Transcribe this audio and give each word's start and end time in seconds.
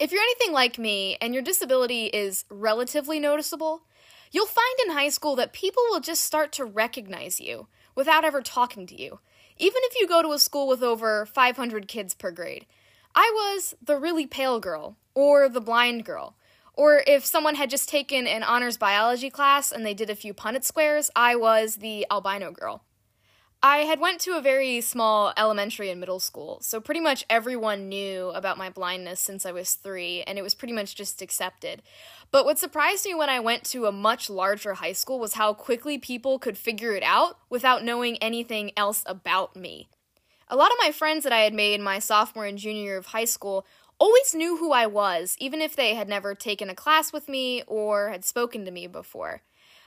If 0.00 0.12
you're 0.12 0.22
anything 0.22 0.54
like 0.54 0.78
me 0.78 1.18
and 1.20 1.34
your 1.34 1.42
disability 1.42 2.06
is 2.06 2.46
relatively 2.48 3.20
noticeable, 3.20 3.82
you'll 4.32 4.46
find 4.46 4.78
in 4.86 4.92
high 4.92 5.10
school 5.10 5.36
that 5.36 5.52
people 5.52 5.82
will 5.90 6.00
just 6.00 6.22
start 6.22 6.52
to 6.52 6.64
recognize 6.64 7.38
you 7.38 7.66
without 7.94 8.24
ever 8.24 8.40
talking 8.40 8.86
to 8.86 8.98
you, 8.98 9.20
even 9.58 9.76
if 9.84 10.00
you 10.00 10.08
go 10.08 10.22
to 10.22 10.32
a 10.32 10.38
school 10.38 10.66
with 10.66 10.82
over 10.82 11.26
500 11.26 11.86
kids 11.86 12.14
per 12.14 12.30
grade. 12.30 12.64
I 13.14 13.30
was 13.34 13.74
the 13.82 13.98
really 13.98 14.26
pale 14.26 14.58
girl, 14.58 14.96
or 15.14 15.50
the 15.50 15.60
blind 15.60 16.06
girl, 16.06 16.34
or 16.72 17.02
if 17.06 17.26
someone 17.26 17.56
had 17.56 17.68
just 17.68 17.90
taken 17.90 18.26
an 18.26 18.42
honors 18.42 18.78
biology 18.78 19.28
class 19.28 19.70
and 19.70 19.84
they 19.84 19.92
did 19.92 20.08
a 20.08 20.16
few 20.16 20.32
Punnett 20.32 20.64
squares, 20.64 21.10
I 21.14 21.36
was 21.36 21.76
the 21.76 22.06
albino 22.10 22.52
girl. 22.52 22.82
I 23.62 23.78
had 23.80 24.00
went 24.00 24.22
to 24.22 24.38
a 24.38 24.40
very 24.40 24.80
small 24.80 25.34
elementary 25.36 25.90
and 25.90 26.00
middle 26.00 26.18
school, 26.18 26.60
so 26.62 26.80
pretty 26.80 27.00
much 27.00 27.26
everyone 27.28 27.90
knew 27.90 28.30
about 28.30 28.56
my 28.56 28.70
blindness 28.70 29.20
since 29.20 29.44
I 29.44 29.52
was 29.52 29.74
3 29.74 30.22
and 30.22 30.38
it 30.38 30.42
was 30.42 30.54
pretty 30.54 30.72
much 30.72 30.96
just 30.96 31.20
accepted. 31.20 31.82
But 32.30 32.46
what 32.46 32.58
surprised 32.58 33.04
me 33.04 33.12
when 33.12 33.28
I 33.28 33.38
went 33.38 33.64
to 33.64 33.84
a 33.84 33.92
much 33.92 34.30
larger 34.30 34.74
high 34.74 34.94
school 34.94 35.18
was 35.18 35.34
how 35.34 35.52
quickly 35.52 35.98
people 35.98 36.38
could 36.38 36.56
figure 36.56 36.94
it 36.94 37.02
out 37.02 37.36
without 37.50 37.84
knowing 37.84 38.16
anything 38.16 38.72
else 38.78 39.02
about 39.04 39.54
me. 39.54 39.88
A 40.48 40.56
lot 40.56 40.72
of 40.72 40.78
my 40.80 40.90
friends 40.90 41.24
that 41.24 41.32
I 41.32 41.40
had 41.40 41.52
made 41.52 41.82
my 41.82 41.98
sophomore 41.98 42.46
and 42.46 42.56
junior 42.56 42.82
year 42.82 42.96
of 42.96 43.06
high 43.06 43.26
school 43.26 43.66
always 43.98 44.34
knew 44.34 44.56
who 44.56 44.72
I 44.72 44.86
was, 44.86 45.36
even 45.38 45.60
if 45.60 45.76
they 45.76 45.94
had 45.94 46.08
never 46.08 46.34
taken 46.34 46.70
a 46.70 46.74
class 46.74 47.12
with 47.12 47.28
me 47.28 47.62
or 47.66 48.08
had 48.08 48.24
spoken 48.24 48.64
to 48.64 48.70
me 48.70 48.86
before. 48.86 49.42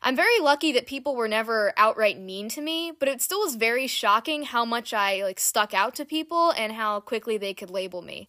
I'm 0.06 0.18
very 0.18 0.42
lucky 0.42 0.74
that 0.74 0.86
people 0.86 1.16
were 1.16 1.30
never 1.30 1.72
outright 1.78 2.20
mean 2.20 2.50
to 2.50 2.62
me, 2.62 2.92
but 2.92 3.08
it 3.08 3.22
still 3.22 3.40
was 3.40 3.56
very 3.56 3.88
shocking 3.88 4.44
how 4.44 4.66
much 4.66 4.94
I 4.94 5.24
like 5.24 5.40
stuck 5.40 5.74
out 5.74 5.96
to 5.96 6.04
people 6.04 6.52
and 6.58 6.74
how 6.74 7.00
quickly 7.00 7.38
they 7.38 7.54
could 7.54 7.70
label 7.70 8.02
me. 8.02 8.28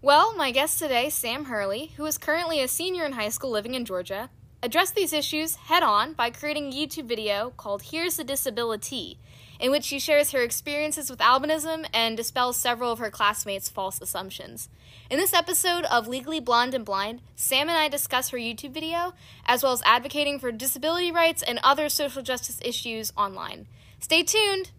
Well, 0.00 0.34
my 0.34 0.50
guest 0.50 0.78
today, 0.78 1.10
Sam 1.10 1.44
Hurley, 1.44 1.92
who 1.98 2.06
is 2.06 2.16
currently 2.16 2.62
a 2.62 2.68
senior 2.68 3.04
in 3.04 3.12
high 3.12 3.28
school 3.28 3.50
living 3.50 3.74
in 3.74 3.84
Georgia, 3.84 4.30
addressed 4.62 4.94
these 4.94 5.12
issues 5.12 5.56
head 5.56 5.82
on 5.82 6.14
by 6.14 6.30
creating 6.30 6.72
a 6.72 6.74
YouTube 6.74 7.04
video 7.04 7.52
called 7.54 7.82
Here's 7.82 8.18
a 8.18 8.24
Disability, 8.24 9.18
in 9.60 9.70
which 9.70 9.84
she 9.84 9.98
shares 9.98 10.30
her 10.30 10.40
experiences 10.40 11.10
with 11.10 11.18
albinism 11.18 11.86
and 11.92 12.16
dispels 12.16 12.56
several 12.56 12.92
of 12.92 12.98
her 12.98 13.10
classmates' 13.10 13.68
false 13.68 14.00
assumptions. 14.00 14.70
In 15.10 15.18
this 15.18 15.34
episode 15.34 15.86
of 15.86 16.06
Legally 16.06 16.38
Blonde 16.38 16.72
and 16.72 16.84
Blind, 16.84 17.20
Sam 17.34 17.68
and 17.68 17.76
I 17.76 17.88
discuss 17.88 18.28
her 18.28 18.38
YouTube 18.38 18.70
video, 18.70 19.12
as 19.44 19.60
well 19.60 19.72
as 19.72 19.82
advocating 19.84 20.38
for 20.38 20.52
disability 20.52 21.10
rights 21.10 21.42
and 21.42 21.58
other 21.64 21.88
social 21.88 22.22
justice 22.22 22.60
issues 22.64 23.12
online. 23.16 23.66
Stay 23.98 24.22
tuned! 24.22 24.70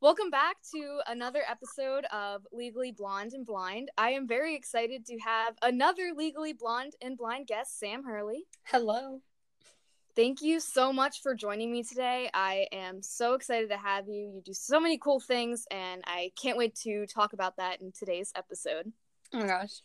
Welcome 0.00 0.30
back 0.30 0.58
to 0.72 1.00
another 1.08 1.42
episode 1.50 2.04
of 2.12 2.46
Legally 2.52 2.92
Blonde 2.92 3.32
and 3.32 3.44
Blind. 3.44 3.90
I 3.98 4.10
am 4.10 4.28
very 4.28 4.54
excited 4.54 5.04
to 5.06 5.18
have 5.18 5.56
another 5.60 6.12
Legally 6.16 6.52
Blonde 6.52 6.92
and 7.02 7.18
Blind 7.18 7.48
guest, 7.48 7.80
Sam 7.80 8.04
Hurley. 8.04 8.44
Hello. 8.62 9.22
Thank 10.16 10.40
you 10.40 10.60
so 10.60 10.94
much 10.94 11.20
for 11.20 11.34
joining 11.34 11.70
me 11.70 11.82
today. 11.82 12.30
I 12.32 12.68
am 12.72 13.02
so 13.02 13.34
excited 13.34 13.68
to 13.68 13.76
have 13.76 14.08
you. 14.08 14.32
You 14.34 14.42
do 14.42 14.54
so 14.54 14.80
many 14.80 14.96
cool 14.96 15.20
things, 15.20 15.66
and 15.70 16.02
I 16.06 16.32
can't 16.40 16.56
wait 16.56 16.74
to 16.84 17.06
talk 17.06 17.34
about 17.34 17.58
that 17.58 17.82
in 17.82 17.92
today's 17.92 18.32
episode. 18.34 18.90
Oh 19.34 19.40
my 19.40 19.46
gosh. 19.46 19.82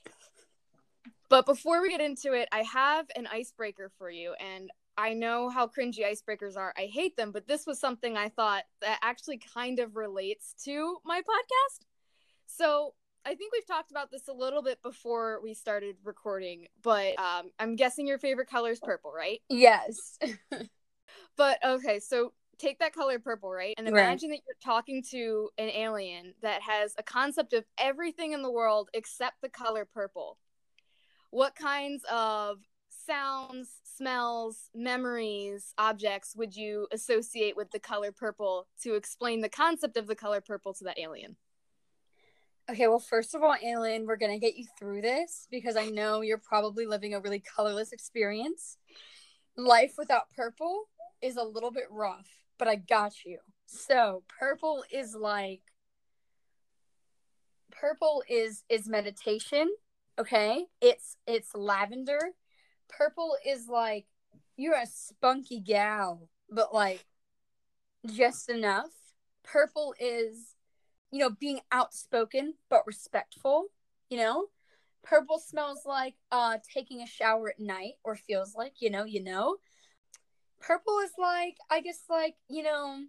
But 1.28 1.46
before 1.46 1.82
we 1.82 1.90
get 1.90 2.00
into 2.00 2.32
it, 2.32 2.48
I 2.54 2.64
have 2.64 3.08
an 3.18 3.28
icebreaker 3.28 3.92
for 3.98 4.10
you, 4.10 4.34
and 4.40 4.72
I 4.98 5.16
know 5.16 5.50
how 5.50 5.68
cringy 5.68 6.00
icebreakers 6.00 6.56
are. 6.56 6.74
I 6.78 6.86
hate 6.86 7.18
them, 7.18 7.34
but 7.34 7.46
this 7.46 7.68
was 7.68 7.78
something 7.78 8.16
I 8.16 8.30
thought 8.30 8.64
that 8.80 9.00
actually 9.02 9.42
kind 9.54 9.80
of 9.80 9.98
relates 9.98 10.56
to 10.64 11.00
my 11.04 11.20
podcast. 11.20 11.86
So 12.48 12.94
I 13.26 13.36
think 13.36 13.54
we've 13.54 13.68
talked 13.68 13.92
about 13.92 14.10
this 14.12 14.28
a 14.28 14.34
little 14.34 14.64
bit 14.64 14.82
before 14.82 15.40
we 15.44 15.54
started 15.54 15.96
recording, 16.04 16.68
but 16.82 17.20
um, 17.20 17.52
I'm 17.60 17.76
guessing 17.76 18.08
your 18.08 18.18
favorite 18.18 18.50
color 18.50 18.72
is 18.72 18.80
purple, 18.80 19.12
right? 19.16 19.40
Yes. 19.48 20.18
but 21.38 21.60
okay, 21.64 22.00
so 22.00 22.34
take 22.58 22.80
that 22.80 22.94
color 22.94 23.20
purple, 23.20 23.52
right? 23.52 23.76
And 23.78 23.88
imagine 23.88 24.30
right. 24.30 24.38
that 24.38 24.44
you're 24.48 24.74
talking 24.74 25.04
to 25.12 25.50
an 25.58 25.70
alien 25.70 26.34
that 26.42 26.62
has 26.64 26.96
a 26.98 27.04
concept 27.04 27.54
of 27.54 27.66
everything 27.78 28.34
in 28.34 28.42
the 28.42 28.52
world 28.52 28.90
except 28.94 29.42
the 29.42 29.50
color 29.50 29.86
purple. 29.86 30.38
What 31.30 31.56
kinds 31.56 32.04
of 32.12 32.60
sounds, 32.90 33.70
smells, 33.84 34.70
memories, 34.74 35.74
objects 35.78 36.36
would 36.36 36.56
you 36.56 36.88
associate 36.92 37.56
with 37.56 37.72
the 37.72 37.80
color 37.80 38.12
purple 38.12 38.68
to 38.82 38.96
explain 38.96 39.42
the 39.42 39.50
concept 39.50 39.96
of 39.98 40.08
the 40.08 40.16
color 40.16 40.42
purple 40.42 40.74
to 40.74 40.84
that 40.86 41.00
alien? 41.00 41.36
Okay, 42.72 42.88
well, 42.88 43.00
first 43.00 43.36
of 43.36 43.44
all, 43.44 43.54
Alien, 43.62 44.06
we're 44.06 44.16
going 44.16 44.32
to 44.32 44.40
get 44.40 44.56
you 44.56 44.66
through 44.80 45.02
this 45.02 45.46
because 45.52 45.76
I 45.76 45.88
know 45.88 46.22
you're 46.22 46.38
probably 46.38 46.86
living 46.86 47.14
a 47.14 47.20
really 47.20 47.42
colorless 47.42 47.92
experience. 47.92 48.78
Life 49.58 49.96
without 49.98 50.30
purple 50.38 50.88
is 51.22 51.36
a 51.36 51.44
little 51.44 51.72
bit 51.72 51.88
rough, 51.92 52.30
but 52.58 52.70
I 52.70 52.78
got 52.78 53.26
you. 53.26 53.40
So, 53.66 54.24
purple 54.40 54.86
is 54.90 55.14
like 55.14 55.60
purple 57.74 58.24
is 58.30 58.64
is 58.70 58.88
meditation, 58.88 59.70
okay? 60.18 60.64
It's 60.80 61.18
it's 61.28 61.54
lavender. 61.54 62.22
Purple 62.88 63.36
is 63.46 63.68
like 63.68 64.06
you're 64.56 64.80
a 64.80 64.88
spunky 64.88 65.60
gal, 65.60 66.30
but 66.50 66.74
like 66.74 67.04
just 68.08 68.50
enough. 68.50 68.92
Purple 69.44 69.94
is 70.00 70.56
you 71.12 71.20
know, 71.20 71.30
being 71.30 71.60
outspoken 71.72 72.56
but 72.70 72.86
respectful, 72.88 73.68
you 74.10 74.18
know. 74.18 74.48
Purple 75.04 75.40
smells 75.40 75.82
like 75.86 76.16
uh 76.32 76.58
taking 76.74 77.02
a 77.02 77.08
shower 77.08 77.50
at 77.50 77.60
night 77.60 77.94
or 78.04 78.16
feels 78.16 78.56
like, 78.56 78.74
you 78.80 78.90
know, 78.90 79.04
you 79.04 79.24
know. 79.24 79.58
Purple 80.62 81.00
is 81.00 81.12
like 81.18 81.58
I 81.70 81.82
guess 81.82 82.04
like, 82.10 82.36
you 82.50 82.64
know, 82.64 83.04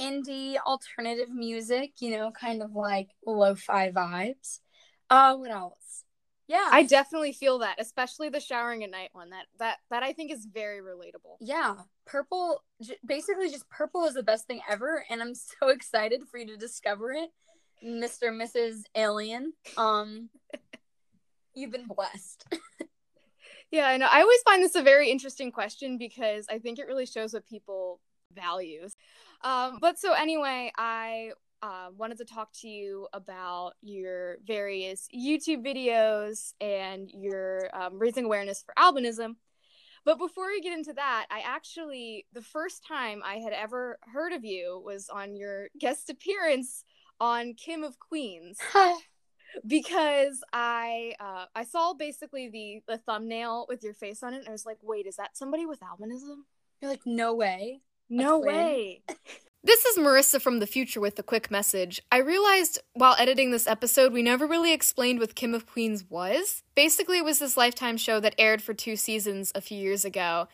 indie 0.00 0.56
alternative 0.66 1.30
music, 1.30 1.94
you 2.00 2.12
know, 2.16 2.32
kind 2.32 2.62
of 2.62 2.72
like 2.74 3.10
lo-fi 3.26 3.90
vibes. 3.92 4.60
Uh 5.10 5.36
what 5.36 5.50
else? 5.52 6.05
Yeah. 6.48 6.68
I 6.70 6.84
definitely 6.84 7.32
feel 7.32 7.58
that, 7.58 7.80
especially 7.80 8.28
the 8.28 8.40
showering 8.40 8.84
at 8.84 8.90
night 8.90 9.10
one. 9.12 9.30
That 9.30 9.46
that 9.58 9.78
that 9.90 10.02
I 10.02 10.12
think 10.12 10.30
is 10.32 10.46
very 10.46 10.80
relatable. 10.80 11.36
Yeah. 11.40 11.74
Purple 12.06 12.62
basically 13.04 13.50
just 13.50 13.68
purple 13.68 14.04
is 14.04 14.14
the 14.14 14.22
best 14.22 14.46
thing 14.46 14.60
ever 14.68 15.04
and 15.10 15.20
I'm 15.20 15.34
so 15.60 15.68
excited 15.68 16.22
for 16.30 16.38
you 16.38 16.46
to 16.46 16.56
discover 16.56 17.12
it. 17.12 17.30
Mr. 17.84 18.30
Mrs. 18.30 18.82
Alien. 18.94 19.52
Um 19.76 20.30
you've 21.54 21.72
been 21.72 21.86
blessed. 21.86 22.46
yeah, 23.70 23.86
I 23.86 23.96
know. 23.96 24.08
I 24.10 24.20
always 24.20 24.42
find 24.42 24.62
this 24.62 24.74
a 24.74 24.82
very 24.82 25.10
interesting 25.10 25.50
question 25.50 25.98
because 25.98 26.46
I 26.50 26.58
think 26.58 26.78
it 26.78 26.86
really 26.86 27.06
shows 27.06 27.32
what 27.32 27.46
people 27.46 28.00
values. 28.32 28.96
Um, 29.42 29.78
but 29.80 29.98
so 29.98 30.12
anyway, 30.12 30.72
I 30.76 31.32
uh, 31.62 31.88
wanted 31.96 32.18
to 32.18 32.24
talk 32.24 32.52
to 32.60 32.68
you 32.68 33.08
about 33.12 33.72
your 33.82 34.36
various 34.46 35.08
YouTube 35.14 35.64
videos 35.64 36.52
and 36.60 37.10
your 37.12 37.70
um, 37.74 37.98
raising 37.98 38.24
awareness 38.24 38.62
for 38.62 38.74
albinism. 38.78 39.36
But 40.04 40.18
before 40.18 40.46
we 40.48 40.60
get 40.60 40.72
into 40.72 40.92
that, 40.92 41.26
I 41.30 41.40
actually, 41.44 42.26
the 42.32 42.42
first 42.42 42.86
time 42.86 43.22
I 43.24 43.36
had 43.36 43.52
ever 43.52 43.98
heard 44.12 44.32
of 44.32 44.44
you 44.44 44.80
was 44.84 45.08
on 45.08 45.34
your 45.34 45.68
guest 45.78 46.10
appearance 46.10 46.84
on 47.18 47.54
Kim 47.54 47.82
of 47.82 47.98
Queens. 47.98 48.58
because 49.66 50.42
I 50.52 51.14
uh, 51.20 51.46
I 51.54 51.64
saw 51.64 51.94
basically 51.94 52.48
the 52.48 52.82
the 52.92 52.98
thumbnail 52.98 53.66
with 53.68 53.82
your 53.82 53.94
face 53.94 54.22
on 54.22 54.34
it, 54.34 54.38
and 54.38 54.48
I 54.48 54.52
was 54.52 54.66
like, 54.66 54.78
"Wait, 54.82 55.06
is 55.06 55.16
that 55.16 55.36
somebody 55.36 55.66
with 55.66 55.80
albinism?" 55.80 56.42
You're 56.80 56.90
like, 56.90 57.06
"No 57.06 57.34
way, 57.34 57.80
no 58.08 58.38
way." 58.38 59.02
This 59.66 59.84
is 59.84 59.98
Marissa 59.98 60.40
from 60.40 60.60
the 60.60 60.66
future 60.68 61.00
with 61.00 61.18
a 61.18 61.24
quick 61.24 61.50
message. 61.50 62.00
I 62.12 62.18
realized 62.18 62.78
while 62.92 63.16
editing 63.18 63.50
this 63.50 63.66
episode, 63.66 64.12
we 64.12 64.22
never 64.22 64.46
really 64.46 64.72
explained 64.72 65.18
what 65.18 65.34
Kim 65.34 65.54
of 65.54 65.66
Queens 65.66 66.04
was. 66.08 66.62
Basically, 66.76 67.18
it 67.18 67.24
was 67.24 67.40
this 67.40 67.56
Lifetime 67.56 67.96
show 67.96 68.20
that 68.20 68.36
aired 68.38 68.62
for 68.62 68.74
two 68.74 68.94
seasons 68.94 69.50
a 69.56 69.60
few 69.60 69.76
years 69.76 70.04
ago. 70.04 70.46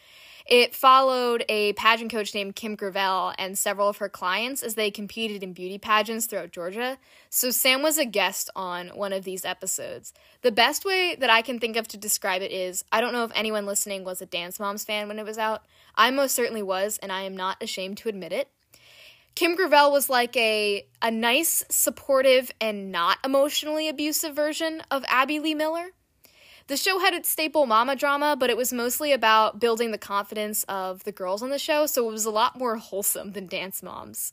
It 0.47 0.75
followed 0.75 1.44
a 1.50 1.75
pageant 1.75 2.11
coach 2.11 2.32
named 2.32 2.56
Kim 2.56 2.75
Gravel 2.75 3.35
and 3.37 3.59
several 3.59 3.87
of 3.87 3.99
her 3.99 4.09
clients 4.09 4.62
as 4.62 4.76
they 4.76 4.91
competed 4.91 5.43
in 5.43 5.53
beauty 5.53 5.76
pageants 5.76 6.25
throughout 6.25 6.50
Georgia. 6.50 6.97
So, 7.29 7.50
Sam 7.50 7.82
was 7.82 7.99
a 7.99 8.06
guest 8.06 8.49
on 8.56 8.88
one 8.94 9.12
of 9.12 9.25
these 9.25 9.44
episodes. 9.44 10.15
The 10.41 10.50
best 10.50 10.87
way 10.87 11.17
that 11.17 11.29
I 11.29 11.43
can 11.43 11.58
think 11.58 11.76
of 11.76 11.87
to 11.88 11.99
describe 11.99 12.41
it 12.41 12.50
is 12.50 12.82
I 12.91 13.03
don't 13.03 13.12
know 13.12 13.25
if 13.25 13.32
anyone 13.35 13.67
listening 13.67 14.05
was 14.05 14.23
a 14.23 14.26
Dance 14.26 14.58
Moms 14.58 14.87
fan 14.87 15.06
when 15.06 15.19
it 15.19 15.26
was 15.26 15.37
out. 15.37 15.67
I 15.97 16.11
most 16.11 16.35
certainly 16.35 16.62
was, 16.62 16.97
and 17.03 17.12
I 17.12 17.25
am 17.25 17.37
not 17.37 17.62
ashamed 17.62 17.99
to 17.99 18.08
admit 18.08 18.32
it. 18.32 18.49
Kim 19.34 19.56
Gravel 19.56 19.93
was 19.93 20.11
like 20.11 20.37
a 20.37 20.87
a 21.00 21.11
nice, 21.11 21.64
supportive, 21.69 22.50
and 22.61 22.93
not 22.93 23.19
emotionally 23.25 23.88
abusive 23.88 24.37
version 24.37 24.82
of 24.90 25.05
Abby 25.08 25.40
Lee 25.40 25.55
Miller. 25.55 25.93
The 26.69 26.76
show 26.76 27.00
had 27.00 27.12
its 27.12 27.29
staple 27.29 27.67
mama 27.67 27.96
drama, 27.96 28.37
but 28.38 28.50
it 28.50 28.56
was 28.56 28.73
mostly 28.73 29.12
about 29.12 29.58
building 29.58 29.90
the 29.90 29.99
confidence 29.99 30.64
of 30.64 31.05
the 31.05 31.12
girls 31.12 31.43
on 31.43 31.50
the 31.50 31.58
show, 31.58 31.87
so 31.87 32.08
it 32.08 32.12
was 32.12 32.25
a 32.25 32.31
lot 32.31 32.58
more 32.58 32.76
wholesome 32.76 33.32
than 33.32 33.46
Dance 33.46 33.82
Moms. 33.82 34.32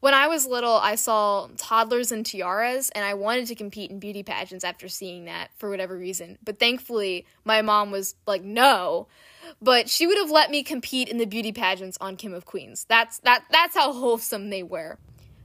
When 0.00 0.14
I 0.14 0.26
was 0.26 0.46
little, 0.46 0.74
I 0.74 0.96
saw 0.96 1.48
toddlers 1.56 2.10
and 2.10 2.26
tiaras, 2.26 2.90
and 2.90 3.04
I 3.04 3.14
wanted 3.14 3.46
to 3.46 3.54
compete 3.54 3.90
in 3.90 4.00
beauty 4.00 4.24
pageants 4.24 4.64
after 4.64 4.88
seeing 4.88 5.26
that 5.26 5.50
for 5.56 5.70
whatever 5.70 5.96
reason. 5.96 6.38
But 6.44 6.58
thankfully, 6.58 7.24
my 7.44 7.62
mom 7.62 7.90
was 7.90 8.16
like, 8.26 8.42
no. 8.42 9.06
But 9.60 9.88
she 9.88 10.06
would 10.06 10.18
have 10.18 10.30
let 10.30 10.50
me 10.50 10.62
compete 10.62 11.08
in 11.08 11.18
the 11.18 11.26
beauty 11.26 11.52
pageants 11.52 11.98
on 12.00 12.16
Kim 12.16 12.34
of 12.34 12.44
Queens. 12.44 12.86
That's 12.88 13.18
that 13.20 13.44
that's 13.50 13.74
how 13.74 13.92
wholesome 13.92 14.50
they 14.50 14.62
were. 14.62 14.98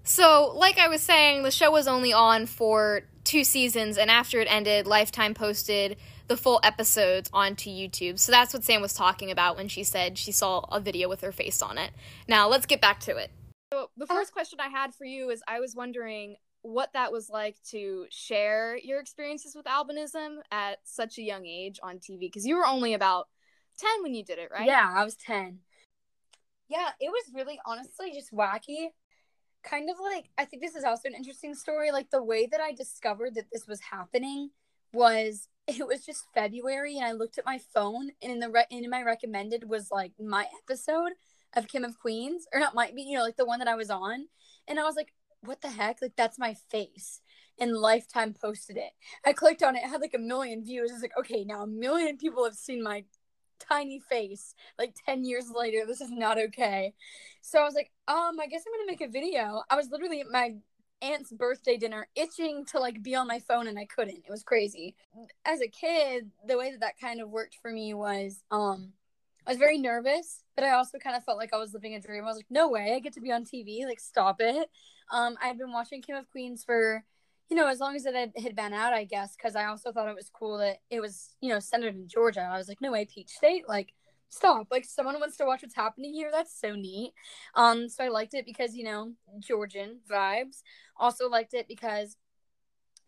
So, 0.04 0.54
like 0.56 0.78
I 0.78 0.88
was 0.88 1.02
saying, 1.02 1.44
the 1.44 1.52
show 1.52 1.70
was 1.70 1.86
only 1.86 2.14
on 2.14 2.46
for 2.46 3.02
two 3.26 3.44
seasons, 3.44 3.98
and 3.98 4.10
after 4.10 4.40
it 4.40 4.48
ended, 4.50 4.88
Lifetime 4.88 5.34
posted 5.34 5.98
the 6.28 6.38
full 6.38 6.62
episodes 6.64 7.30
onto 7.34 7.70
YouTube. 7.70 8.18
So 8.20 8.32
that's 8.32 8.54
what 8.54 8.64
Sam 8.64 8.82
was 8.82 8.94
talking 8.94 9.32
about 9.32 9.58
when 9.58 9.68
she 9.68 9.84
said 9.84 10.18
she 10.18 10.32
saw 10.32 10.60
a 10.72 10.80
video 10.80 11.10
with 11.10 11.22
her 11.22 11.32
face 11.32 11.62
on 11.62 11.78
it. 11.78 11.92
Now, 12.28 12.48
let's 12.48 12.66
get 12.66 12.80
back 12.80 13.02
to 13.02 13.18
it. 13.18 13.32
So, 13.74 13.90
the 13.98 14.06
uh-huh. 14.06 14.16
first 14.16 14.32
question 14.32 14.60
I 14.62 14.70
had 14.70 14.96
for 14.96 15.06
you 15.06 15.30
is 15.30 15.44
I 15.48 15.60
was 15.60 15.76
wondering 15.76 16.38
what 16.62 16.94
that 16.94 17.12
was 17.12 17.30
like 17.30 17.56
to 17.72 18.06
share 18.10 18.78
your 18.78 19.00
experiences 19.00 19.56
with 19.56 19.66
albinism 19.66 20.38
at 20.52 20.80
such 20.84 21.18
a 21.18 21.22
young 21.22 21.46
age 21.46 21.80
on 21.84 21.98
TV 21.98 22.22
because 22.22 22.46
you 22.46 22.58
were 22.58 22.66
only 22.66 22.94
about 22.94 23.28
10 23.78 24.04
when 24.04 24.14
you 24.14 24.24
did 24.24 24.40
it, 24.40 24.50
right? 24.52 24.68
Yeah, 24.68 24.94
I 24.96 25.04
was 25.04 25.16
10. 25.16 25.60
Yeah, 26.70 26.90
it 27.00 27.10
was 27.10 27.24
really 27.34 27.60
honestly 27.66 28.12
just 28.14 28.34
wacky. 28.34 28.90
Kind 29.64 29.90
of 29.90 29.98
like, 30.00 30.30
I 30.38 30.46
think 30.46 30.62
this 30.62 30.76
is 30.76 30.84
also 30.84 31.08
an 31.08 31.16
interesting 31.16 31.56
story. 31.56 31.92
Like, 31.92 32.10
the 32.10 32.24
way 32.24 32.48
that 32.52 32.62
I 32.62 32.74
discovered 32.74 33.36
that 33.36 33.48
this 33.52 33.68
was 33.68 33.80
happening 33.92 34.50
was 34.94 35.48
it 35.68 35.86
was 35.86 36.06
just 36.06 36.26
February, 36.34 36.98
and 36.98 37.06
I 37.06 37.12
looked 37.12 37.38
at 37.38 37.46
my 37.46 37.60
phone, 37.74 38.12
and 38.22 38.32
in 38.32 38.40
the 38.40 38.50
re- 38.50 38.66
in 38.70 38.90
my 38.90 39.02
recommended 39.02 39.70
was 39.70 39.90
like 39.92 40.14
my 40.20 40.46
episode 40.64 41.14
of 41.56 41.68
Kim 41.68 41.84
of 41.84 42.00
Queens, 42.00 42.48
or 42.54 42.60
not 42.60 42.76
might 42.76 42.96
be, 42.96 43.04
you 43.04 43.18
know, 43.18 43.24
like 43.24 43.38
the 43.38 43.46
one 43.46 43.60
that 43.60 43.68
I 43.68 43.76
was 43.76 43.90
on. 43.90 44.28
And 44.68 44.80
I 44.80 44.84
was 44.84 44.96
like, 44.96 45.14
what 45.42 45.62
the 45.62 45.70
heck? 45.70 46.02
Like, 46.02 46.16
that's 46.16 46.38
my 46.38 46.56
face. 46.70 47.22
And 47.60 47.76
Lifetime 47.76 48.36
posted 48.40 48.78
it. 48.78 48.92
I 49.26 49.34
clicked 49.34 49.64
on 49.64 49.76
it, 49.76 49.84
it 49.84 49.90
had 49.90 50.02
like 50.02 50.14
a 50.14 50.20
million 50.20 50.64
views. 50.64 50.92
It's 50.92 51.02
like, 51.02 51.18
okay, 51.18 51.44
now 51.44 51.64
a 51.64 51.68
million 51.68 52.18
people 52.18 52.44
have 52.44 52.56
seen 52.56 52.84
my 52.84 53.06
tiny 53.60 54.00
face 54.00 54.56
like 54.78 54.96
10 55.06 55.24
years 55.24 55.52
later. 55.54 55.86
This 55.86 56.02
is 56.02 56.12
not 56.12 56.38
okay. 56.38 56.94
So 57.42 57.60
I 57.60 57.64
was 57.64 57.76
like, 57.76 57.92
um, 58.08 58.40
I 58.40 58.48
guess 58.48 58.64
I'm 58.66 58.86
to 58.86 58.92
make 58.92 59.02
a 59.02 59.12
video. 59.12 59.64
I 59.70 59.76
was 59.76 59.90
literally 59.90 60.22
at 60.22 60.28
my 60.32 60.56
aunt's 61.02 61.32
birthday 61.32 61.78
dinner 61.78 62.08
itching 62.16 62.66
to 62.66 62.80
like 62.80 63.04
be 63.04 63.16
on 63.16 63.28
my 63.28 63.40
phone 63.40 63.68
and 63.68 63.78
I 63.78 63.86
couldn't. 63.86 64.24
It 64.26 64.32
was 64.32 64.44
crazy. 64.44 64.96
As 65.46 65.62
a 65.62 65.68
kid, 65.68 66.32
the 66.46 66.58
way 66.58 66.72
that 66.72 66.80
that 66.82 67.00
kind 67.00 67.22
of 67.22 67.30
worked 67.30 67.58
for 67.62 67.72
me 67.72 67.94
was 67.94 68.44
um 68.52 68.94
I 69.48 69.52
was 69.52 69.60
very 69.60 69.78
nervous, 69.78 70.44
but 70.56 70.66
I 70.66 70.72
also 70.72 70.98
kind 70.98 71.16
of 71.16 71.24
felt 71.24 71.38
like 71.38 71.54
I 71.54 71.58
was 71.58 71.74
living 71.74 71.96
a 71.96 72.02
dream. 72.02 72.26
I 72.26 72.28
was 72.28 72.36
like, 72.36 72.48
no 72.50 72.68
way, 72.68 72.94
I 72.94 73.00
get 73.00 73.14
to 73.14 73.22
be 73.22 73.32
on 73.32 73.46
TV. 73.46 73.86
Like, 73.86 74.02
stop 74.02 74.38
it. 74.42 74.70
Um, 75.10 75.38
i've 75.42 75.58
been 75.58 75.72
watching 75.72 76.02
Kim 76.02 76.18
of 76.18 76.30
Queens 76.30 76.66
for, 76.66 77.06
you 77.50 77.56
know, 77.56 77.68
as 77.68 77.80
long 77.80 77.96
as 77.96 78.06
it 78.06 78.14
had, 78.14 78.34
had 78.42 78.56
been 78.56 78.74
out, 78.74 78.94
I 78.94 79.06
guess, 79.06 79.36
because 79.36 79.56
I 79.56 79.66
also 79.66 79.92
thought 79.92 80.10
it 80.10 80.16
was 80.16 80.30
cool 80.30 80.58
that 80.58 80.78
it 80.90 81.00
was, 81.00 81.36
you 81.42 81.50
know, 81.50 81.60
centered 81.60 81.96
in 81.96 82.08
Georgia. 82.08 82.42
I 82.42 82.58
was 82.58 82.68
like, 82.68 82.82
no 82.82 82.92
way, 82.92 83.06
Peach 83.06 83.30
State. 83.30 83.70
Like, 83.70 83.94
stop. 84.30 84.68
Like, 84.70 84.84
someone 84.84 85.20
wants 85.20 85.38
to 85.38 85.46
watch 85.46 85.62
what's 85.62 85.76
happening 85.76 86.14
here. 86.14 86.30
That's 86.32 86.60
so 86.60 86.76
neat. 86.76 87.14
Um, 87.56 87.88
so 87.88 88.04
I 88.04 88.10
liked 88.10 88.34
it 88.34 88.46
because, 88.46 88.76
you 88.76 88.84
know, 88.84 89.14
Georgian 89.40 90.00
vibes. 90.10 90.62
Also 90.98 91.30
liked 91.30 91.54
it 91.54 91.68
because 91.70 92.18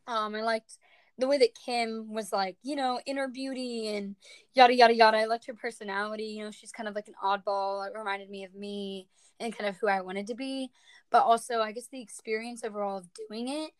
um, 0.07 0.33
I 0.35 0.41
liked 0.41 0.77
the 1.17 1.27
way 1.27 1.37
that 1.37 1.53
Kim 1.53 2.13
was 2.13 2.31
like, 2.31 2.55
you 2.63 2.77
know, 2.77 2.99
inner 3.05 3.27
beauty 3.27 3.93
and 3.93 4.15
yada 4.53 4.73
yada 4.73 4.95
yada. 4.95 5.17
I 5.17 5.25
liked 5.25 5.47
her 5.47 5.53
personality. 5.53 6.23
You 6.23 6.45
know, 6.45 6.51
she's 6.51 6.71
kind 6.71 6.87
of 6.87 6.95
like 6.95 7.09
an 7.09 7.15
oddball. 7.21 7.85
It 7.85 7.97
reminded 7.97 8.29
me 8.29 8.45
of 8.45 8.55
me 8.55 9.07
and 9.39 9.55
kind 9.55 9.69
of 9.69 9.75
who 9.77 9.87
I 9.87 9.99
wanted 9.99 10.27
to 10.27 10.35
be. 10.35 10.71
But 11.11 11.23
also, 11.23 11.59
I 11.61 11.73
guess 11.73 11.87
the 11.91 12.01
experience 12.01 12.63
overall 12.63 12.99
of 12.99 13.07
doing 13.27 13.49
it 13.49 13.71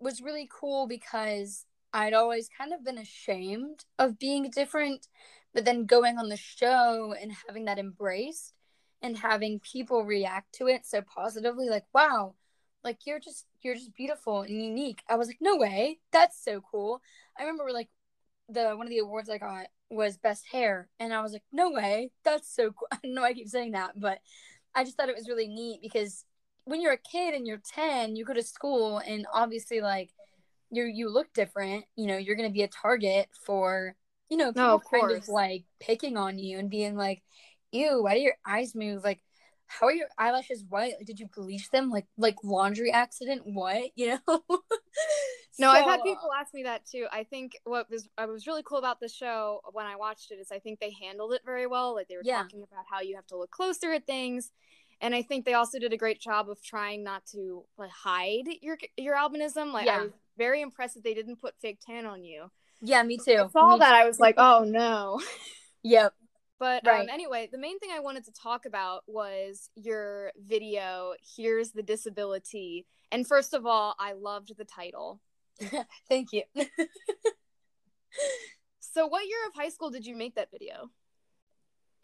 was 0.00 0.22
really 0.22 0.48
cool 0.52 0.86
because 0.86 1.64
I'd 1.92 2.14
always 2.14 2.48
kind 2.48 2.72
of 2.72 2.84
been 2.84 2.98
ashamed 2.98 3.84
of 3.98 4.18
being 4.18 4.50
different, 4.50 5.08
but 5.54 5.64
then 5.64 5.86
going 5.86 6.18
on 6.18 6.28
the 6.28 6.36
show 6.36 7.14
and 7.20 7.32
having 7.46 7.64
that 7.66 7.78
embraced 7.78 8.52
and 9.02 9.16
having 9.16 9.60
people 9.60 10.04
react 10.04 10.54
to 10.54 10.66
it 10.66 10.84
so 10.86 11.02
positively, 11.02 11.68
like, 11.68 11.84
wow, 11.94 12.34
like 12.84 12.98
you're 13.06 13.20
just 13.20 13.46
you're 13.62 13.74
just 13.74 13.94
beautiful 13.94 14.42
and 14.42 14.62
unique. 14.62 15.02
I 15.08 15.16
was 15.16 15.28
like, 15.28 15.38
no 15.40 15.56
way, 15.56 15.98
that's 16.12 16.42
so 16.42 16.60
cool. 16.70 17.00
I 17.38 17.42
remember 17.42 17.72
like 17.72 17.88
the 18.48 18.74
one 18.76 18.86
of 18.86 18.90
the 18.90 18.98
awards 18.98 19.28
I 19.28 19.38
got 19.38 19.66
was 19.90 20.16
best 20.16 20.46
hair, 20.52 20.88
and 21.00 21.12
I 21.12 21.20
was 21.22 21.32
like, 21.32 21.44
no 21.52 21.70
way, 21.70 22.10
that's 22.24 22.54
so 22.54 22.72
cool. 22.72 22.88
I 22.92 22.98
know 23.04 23.24
I 23.24 23.34
keep 23.34 23.48
saying 23.48 23.72
that, 23.72 23.98
but 23.98 24.20
I 24.74 24.84
just 24.84 24.96
thought 24.96 25.08
it 25.08 25.16
was 25.16 25.28
really 25.28 25.48
neat 25.48 25.80
because 25.82 26.24
when 26.66 26.82
you're 26.82 26.94
a 26.94 26.98
kid 26.98 27.34
and 27.34 27.46
you're 27.46 27.62
10 27.74 28.16
you 28.16 28.24
go 28.26 28.34
to 28.34 28.44
school 28.44 28.98
and 29.00 29.26
obviously 29.34 29.82
like 29.82 30.10
you 30.70 30.84
you 30.84 31.08
look 31.10 31.32
different 31.34 31.84
you 31.96 32.06
know 32.06 32.18
you're 32.18 32.36
gonna 32.36 32.50
be 32.50 32.62
a 32.64 32.68
target 32.68 33.28
for 33.46 33.96
you 34.30 34.36
know 34.38 34.52
people 34.52 34.64
No, 34.64 34.74
of 34.74 34.84
kind 34.92 35.10
course. 35.10 35.12
of 35.12 35.28
like 35.28 35.64
picking 35.80 36.16
on 36.18 36.38
you 36.38 36.58
and 36.58 36.70
being 36.70 36.96
like 36.96 37.22
ew 37.72 38.02
why 38.02 38.14
do 38.14 38.20
your 38.20 38.36
eyes 38.46 38.74
move 38.74 39.04
like 39.04 39.20
how 39.68 39.86
are 39.88 39.92
your 39.94 40.08
eyelashes 40.18 40.64
white 40.68 40.94
like 40.98 41.06
did 41.06 41.20
you 41.20 41.28
bleach 41.34 41.70
them 41.70 41.90
like 41.90 42.06
like 42.18 42.36
laundry 42.44 42.92
accident 42.92 43.42
what 43.46 43.90
you 43.96 44.18
know 44.28 44.42
No, 45.58 45.70
I've 45.70 45.86
had 45.86 46.02
people 46.02 46.30
ask 46.38 46.52
me 46.52 46.64
that 46.64 46.84
too. 46.84 47.06
I 47.10 47.24
think 47.24 47.58
what 47.64 47.90
was 47.90 48.08
what 48.16 48.28
was 48.28 48.46
really 48.46 48.62
cool 48.62 48.78
about 48.78 49.00
the 49.00 49.08
show 49.08 49.60
when 49.72 49.86
I 49.86 49.96
watched 49.96 50.30
it 50.30 50.34
is 50.34 50.52
I 50.52 50.58
think 50.58 50.80
they 50.80 50.94
handled 51.02 51.32
it 51.32 51.42
very 51.46 51.66
well. 51.66 51.94
Like 51.94 52.08
they 52.08 52.16
were 52.16 52.22
Yeah. 52.22 52.42
talking 52.42 52.62
about 52.62 52.84
how 52.90 53.00
you 53.00 53.16
have 53.16 53.26
to 53.28 53.38
look 53.38 53.50
closer 53.50 53.92
at 53.92 54.06
things, 54.06 54.50
and 55.00 55.14
I 55.14 55.22
think 55.22 55.44
they 55.44 55.54
also 55.54 55.78
did 55.78 55.92
a 55.92 55.96
great 55.96 56.20
job 56.20 56.48
of 56.50 56.62
trying 56.62 57.02
not 57.04 57.24
to 57.32 57.64
like 57.78 57.90
hide 57.90 58.44
your 58.62 58.78
your 58.96 59.16
albinism. 59.16 59.72
Like 59.72 59.88
I 59.88 59.96
Yeah. 59.96 60.02
was 60.04 60.12
very 60.38 60.60
impressed 60.60 60.94
that 60.94 61.04
they 61.04 61.14
didn't 61.14 61.40
put 61.40 61.54
fake 61.60 61.80
tan 61.84 62.06
on 62.06 62.24
you. 62.24 62.50
yeah 62.82 63.02
me 63.02 63.16
too 63.18 63.44
I 63.44 63.48
saw 63.48 63.72
Me 63.72 63.78
that 63.78 63.94
I 63.94 64.04
was 64.06 64.18
like, 64.20 64.34
oh 64.38 64.64
no. 64.64 65.20
yep 65.82 66.12
But 66.58 66.86
Right. 66.86 67.02
um, 67.02 67.08
anyway, 67.10 67.48
the 67.50 67.58
main 67.58 67.78
thing 67.78 67.90
I 67.94 68.00
wanted 68.00 68.24
to 68.26 68.32
talk 68.32 68.64
about 68.66 69.02
was 69.06 69.70
your 69.76 70.32
video. 70.38 71.14
Here's 71.36 71.72
the 71.72 71.82
disability, 71.82 72.86
and 73.12 73.26
first 73.26 73.54
of 73.54 73.66
all, 73.66 73.94
I 73.98 74.12
loved 74.12 74.56
the 74.56 74.64
title. 74.64 75.20
thank 76.08 76.32
you 76.32 76.42
So, 78.80 79.06
what 79.06 79.26
year 79.26 79.38
of 79.46 79.54
high 79.54 79.68
school 79.68 79.90
did 79.90 80.06
you 80.06 80.16
make 80.16 80.36
that 80.36 80.50
video? 80.50 80.90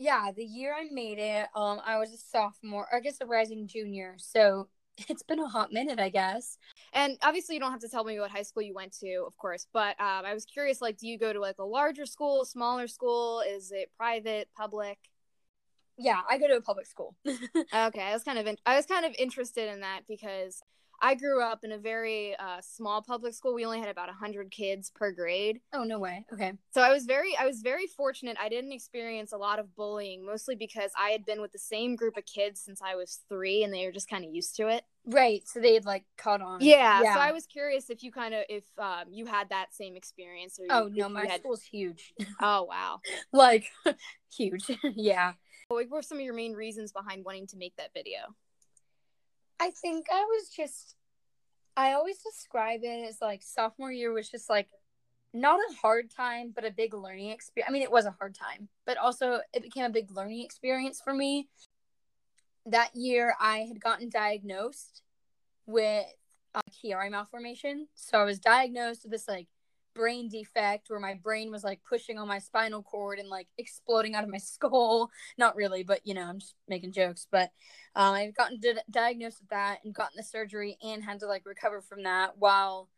Yeah, 0.03 0.33
the 0.35 0.45
year 0.45 0.75
I 0.75 0.89
made 0.91 1.19
it, 1.19 1.47
um, 1.55 1.81
I 1.85 1.99
was 1.99 2.13
a 2.13 2.17
sophomore, 2.17 2.89
I 2.93 3.01
guess 3.01 3.19
a 3.21 3.27
rising 3.27 3.67
junior. 3.69 4.17
So 4.19 4.69
it's 5.09 5.23
been 5.23 5.39
a 5.39 5.49
hot 5.49 5.73
minute, 5.73 6.01
I 6.01 6.09
guess. 6.09 6.59
And 6.93 7.17
obviously, 7.23 7.55
you 7.55 7.61
don't 7.61 7.71
have 7.71 7.81
to 7.81 7.89
tell 7.89 8.05
me 8.05 8.19
what 8.19 8.31
high 8.31 8.43
school 8.43 8.63
you 8.63 8.75
went 8.75 8.93
to, 8.99 9.25
of 9.27 9.37
course. 9.37 9.67
But 9.73 10.01
um, 10.01 10.25
I 10.27 10.35
was 10.35 10.45
curious, 10.45 10.81
like, 10.81 10.99
do 10.99 11.07
you 11.07 11.19
go 11.19 11.33
to 11.33 11.41
like 11.41 11.59
a 11.59 11.65
larger 11.65 12.05
school, 12.05 12.45
smaller 12.45 12.89
school? 12.89 13.43
Is 13.49 13.71
it 13.71 13.91
private, 13.97 14.49
public? 14.57 14.99
Yeah, 15.97 16.21
I 16.29 16.39
go 16.39 16.49
to 16.49 16.57
a 16.57 16.61
public 16.63 16.87
school. 16.87 17.15
Okay, 17.75 18.03
I 18.03 18.13
was 18.13 18.25
kind 18.25 18.39
of 18.39 18.47
in- 18.47 18.59
I 18.67 18.77
was 18.77 18.87
kind 18.87 19.07
of 19.07 19.15
interested 19.19 19.73
in 19.73 19.81
that 19.81 20.01
because 20.09 20.63
I 21.05 21.17
grew 21.17 21.43
up 21.43 21.65
in 21.65 21.73
a 21.73 21.79
very 21.79 22.37
uh, 22.39 22.61
small 22.61 23.03
public 23.03 23.35
school. 23.35 23.55
We 23.55 23.65
only 23.65 23.81
had 23.81 23.89
about 23.89 24.09
hundred 24.11 24.51
kids 24.53 24.91
per 24.95 25.11
grade, 25.11 25.61
oh 25.73 25.83
no 25.83 25.99
way. 25.99 26.25
Okay. 26.33 26.53
so 26.71 26.81
I 26.81 26.91
was 26.93 27.05
very 27.07 27.37
I 27.37 27.45
was 27.45 27.61
very 27.61 27.87
fortunate. 27.89 28.37
I 28.41 28.49
didn't 28.49 28.73
experience 28.73 29.33
a 29.33 29.37
lot 29.37 29.59
of 29.59 29.75
bullying, 29.75 30.25
mostly 30.25 30.55
because 30.55 30.93
I 30.97 31.11
had 31.11 31.25
been 31.27 31.41
with 31.41 31.51
the 31.53 31.59
same 31.59 31.97
group 31.97 32.17
of 32.17 32.25
kids 32.25 32.61
since 32.61 32.81
I 32.81 32.95
was 32.95 33.21
three, 33.29 33.65
and 33.65 33.75
they 33.75 33.85
were 33.85 33.93
just 33.93 34.09
kind 34.09 34.25
of 34.25 34.33
used 34.33 34.55
to 34.57 34.69
it. 34.69 34.85
Right. 35.05 35.43
So 35.49 35.59
they 35.59 35.75
had 35.75 35.85
like 35.85 36.05
caught 36.17 36.41
on. 36.41 36.61
Yeah, 36.61 37.01
so 37.03 37.21
I 37.21 37.33
was 37.33 37.47
curious 37.47 37.91
if 37.91 38.05
you 38.05 38.13
kind 38.13 38.33
of 38.35 38.45
if 38.49 38.65
um, 38.79 39.07
you 39.11 39.27
had 39.27 39.49
that 39.49 39.75
same 39.75 39.97
experience. 39.97 40.61
Or 40.61 40.67
Oh 40.71 40.89
no, 40.93 41.09
my 41.09 41.27
had- 41.27 41.41
school's 41.41 41.63
huge. 41.63 42.15
Oh 42.41 42.63
wow. 42.65 43.01
like 43.33 43.67
huge. 44.33 44.71
yeah. 44.95 45.33
What 45.69 45.89
were 45.91 46.03
some 46.03 46.19
of 46.19 46.25
your 46.25 46.35
main 46.35 46.53
reasons 46.53 46.93
behind 46.93 47.25
wanting 47.25 47.47
to 47.49 47.57
make 47.57 47.75
that 47.77 47.91
video? 47.95 48.19
I 49.63 49.71
think 49.71 50.07
I 50.13 50.25
was 50.25 50.49
just 50.49 50.97
I 51.77 51.93
always 51.93 52.19
describe 52.19 52.81
it 52.83 53.09
as 53.09 53.19
like 53.23 53.43
sophomore 53.45 53.93
year 53.93 54.13
was 54.13 54.29
just 54.29 54.51
like 54.51 54.69
not 55.33 55.61
a 55.71 55.75
hard 55.77 56.11
time, 56.11 56.53
but 56.55 56.65
a 56.65 56.71
big 56.71 56.93
learning 56.93 57.31
experience. 57.31 57.71
I 57.71 57.73
mean, 57.73 57.83
it 57.83 57.91
was 57.91 58.05
a 58.05 58.17
hard 58.19 58.35
time, 58.35 58.69
but 58.85 58.99
also 58.99 59.41
it 59.55 59.63
became 59.63 59.85
a 59.85 59.91
big 59.91 60.11
learning 60.11 60.43
experience 60.43 61.01
for 61.01 61.15
me. 61.15 61.49
That 62.67 62.91
year, 62.95 63.35
I 63.41 63.59
had 63.61 63.81
gotten 63.81 64.09
diagnosed 64.11 65.03
with 65.65 66.07
a 66.55 66.61
Chiari 66.71 67.11
malformation. 67.11 67.87
So 67.95 68.19
I 68.19 68.25
was 68.25 68.41
diagnosed 68.41 69.05
with 69.05 69.13
this 69.13 69.29
like 69.29 69.47
brain 69.95 70.29
defect 70.29 70.89
where 70.89 71.01
my 71.01 71.15
brain 71.15 71.51
was 71.51 71.65
like 71.65 71.81
pushing 71.89 72.19
on 72.19 72.29
my 72.29 72.39
spinal 72.39 72.83
cord 72.83 73.19
and 73.19 73.29
like 73.29 73.49
exploding 73.59 74.15
out 74.15 74.25
of 74.25 74.31
my 74.31 74.39
skull. 74.39 75.11
Not 75.39 75.57
really, 75.57 75.83
but 75.83 76.01
you 76.05 76.15
know, 76.15 76.23
I'm 76.23 76.39
just 76.39 76.55
making 76.69 76.93
jokes. 76.93 77.27
But 77.31 77.51
um, 77.95 78.15
I've 78.15 78.35
gotten 78.35 78.61
di- 78.61 78.83
diagnosed 78.91 79.41
with 79.41 79.51
that 79.51 79.79
and 79.85 79.95
gotten 79.95 80.17
the 80.17 80.23
surgery 80.23 80.77
and 80.83 81.03
had 81.03 81.21
to 81.21 81.27
like 81.27 81.47
recover 81.47 81.81
from 81.81 82.03
that 82.05 82.39
while, 82.39 82.89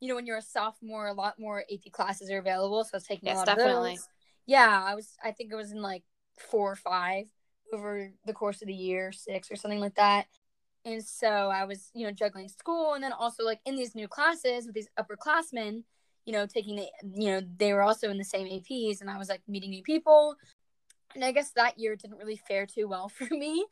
you 0.00 0.08
know, 0.08 0.14
when 0.14 0.26
you're 0.26 0.38
a 0.38 0.42
sophomore, 0.42 1.06
a 1.06 1.12
lot 1.12 1.38
more 1.38 1.64
AP 1.72 1.92
classes 1.92 2.30
are 2.30 2.38
available. 2.38 2.84
So 2.84 2.90
I 2.94 2.96
was 2.96 3.04
taking 3.04 3.28
Yes, 3.28 3.36
a 3.36 3.38
lot 3.40 3.48
definitely. 3.48 3.90
of 3.90 3.96
those. 3.96 4.08
Yeah, 4.46 4.82
I 4.84 4.94
was, 4.94 5.16
I 5.22 5.32
think 5.32 5.52
it 5.52 5.56
was 5.56 5.72
in 5.72 5.82
like 5.82 6.02
four 6.38 6.72
or 6.72 6.76
five 6.76 7.26
over 7.72 8.12
the 8.26 8.32
course 8.32 8.62
of 8.62 8.68
the 8.68 8.74
year, 8.74 9.12
six 9.12 9.50
or 9.50 9.56
something 9.56 9.80
like 9.80 9.94
that. 9.94 10.26
And 10.84 11.04
so 11.04 11.28
I 11.28 11.64
was, 11.64 11.90
you 11.94 12.06
know, 12.06 12.12
juggling 12.12 12.48
school 12.48 12.94
and 12.94 13.04
then 13.04 13.12
also 13.12 13.44
like 13.44 13.60
in 13.66 13.76
these 13.76 13.94
new 13.94 14.08
classes 14.08 14.66
with 14.66 14.74
these 14.74 14.88
upperclassmen, 14.98 15.82
you 16.24 16.32
know, 16.32 16.46
taking 16.46 16.76
the, 16.76 16.86
you 17.14 17.30
know, 17.30 17.40
they 17.56 17.72
were 17.72 17.82
also 17.82 18.10
in 18.10 18.18
the 18.18 18.24
same 18.24 18.46
APs 18.46 19.00
and 19.00 19.10
I 19.10 19.18
was 19.18 19.28
like 19.28 19.42
meeting 19.48 19.70
new 19.70 19.82
people. 19.82 20.36
And 21.14 21.24
I 21.24 21.32
guess 21.32 21.50
that 21.52 21.78
year 21.78 21.96
didn't 21.96 22.18
really 22.18 22.40
fare 22.48 22.66
too 22.66 22.88
well 22.88 23.08
for 23.16 23.26
me. 23.30 23.66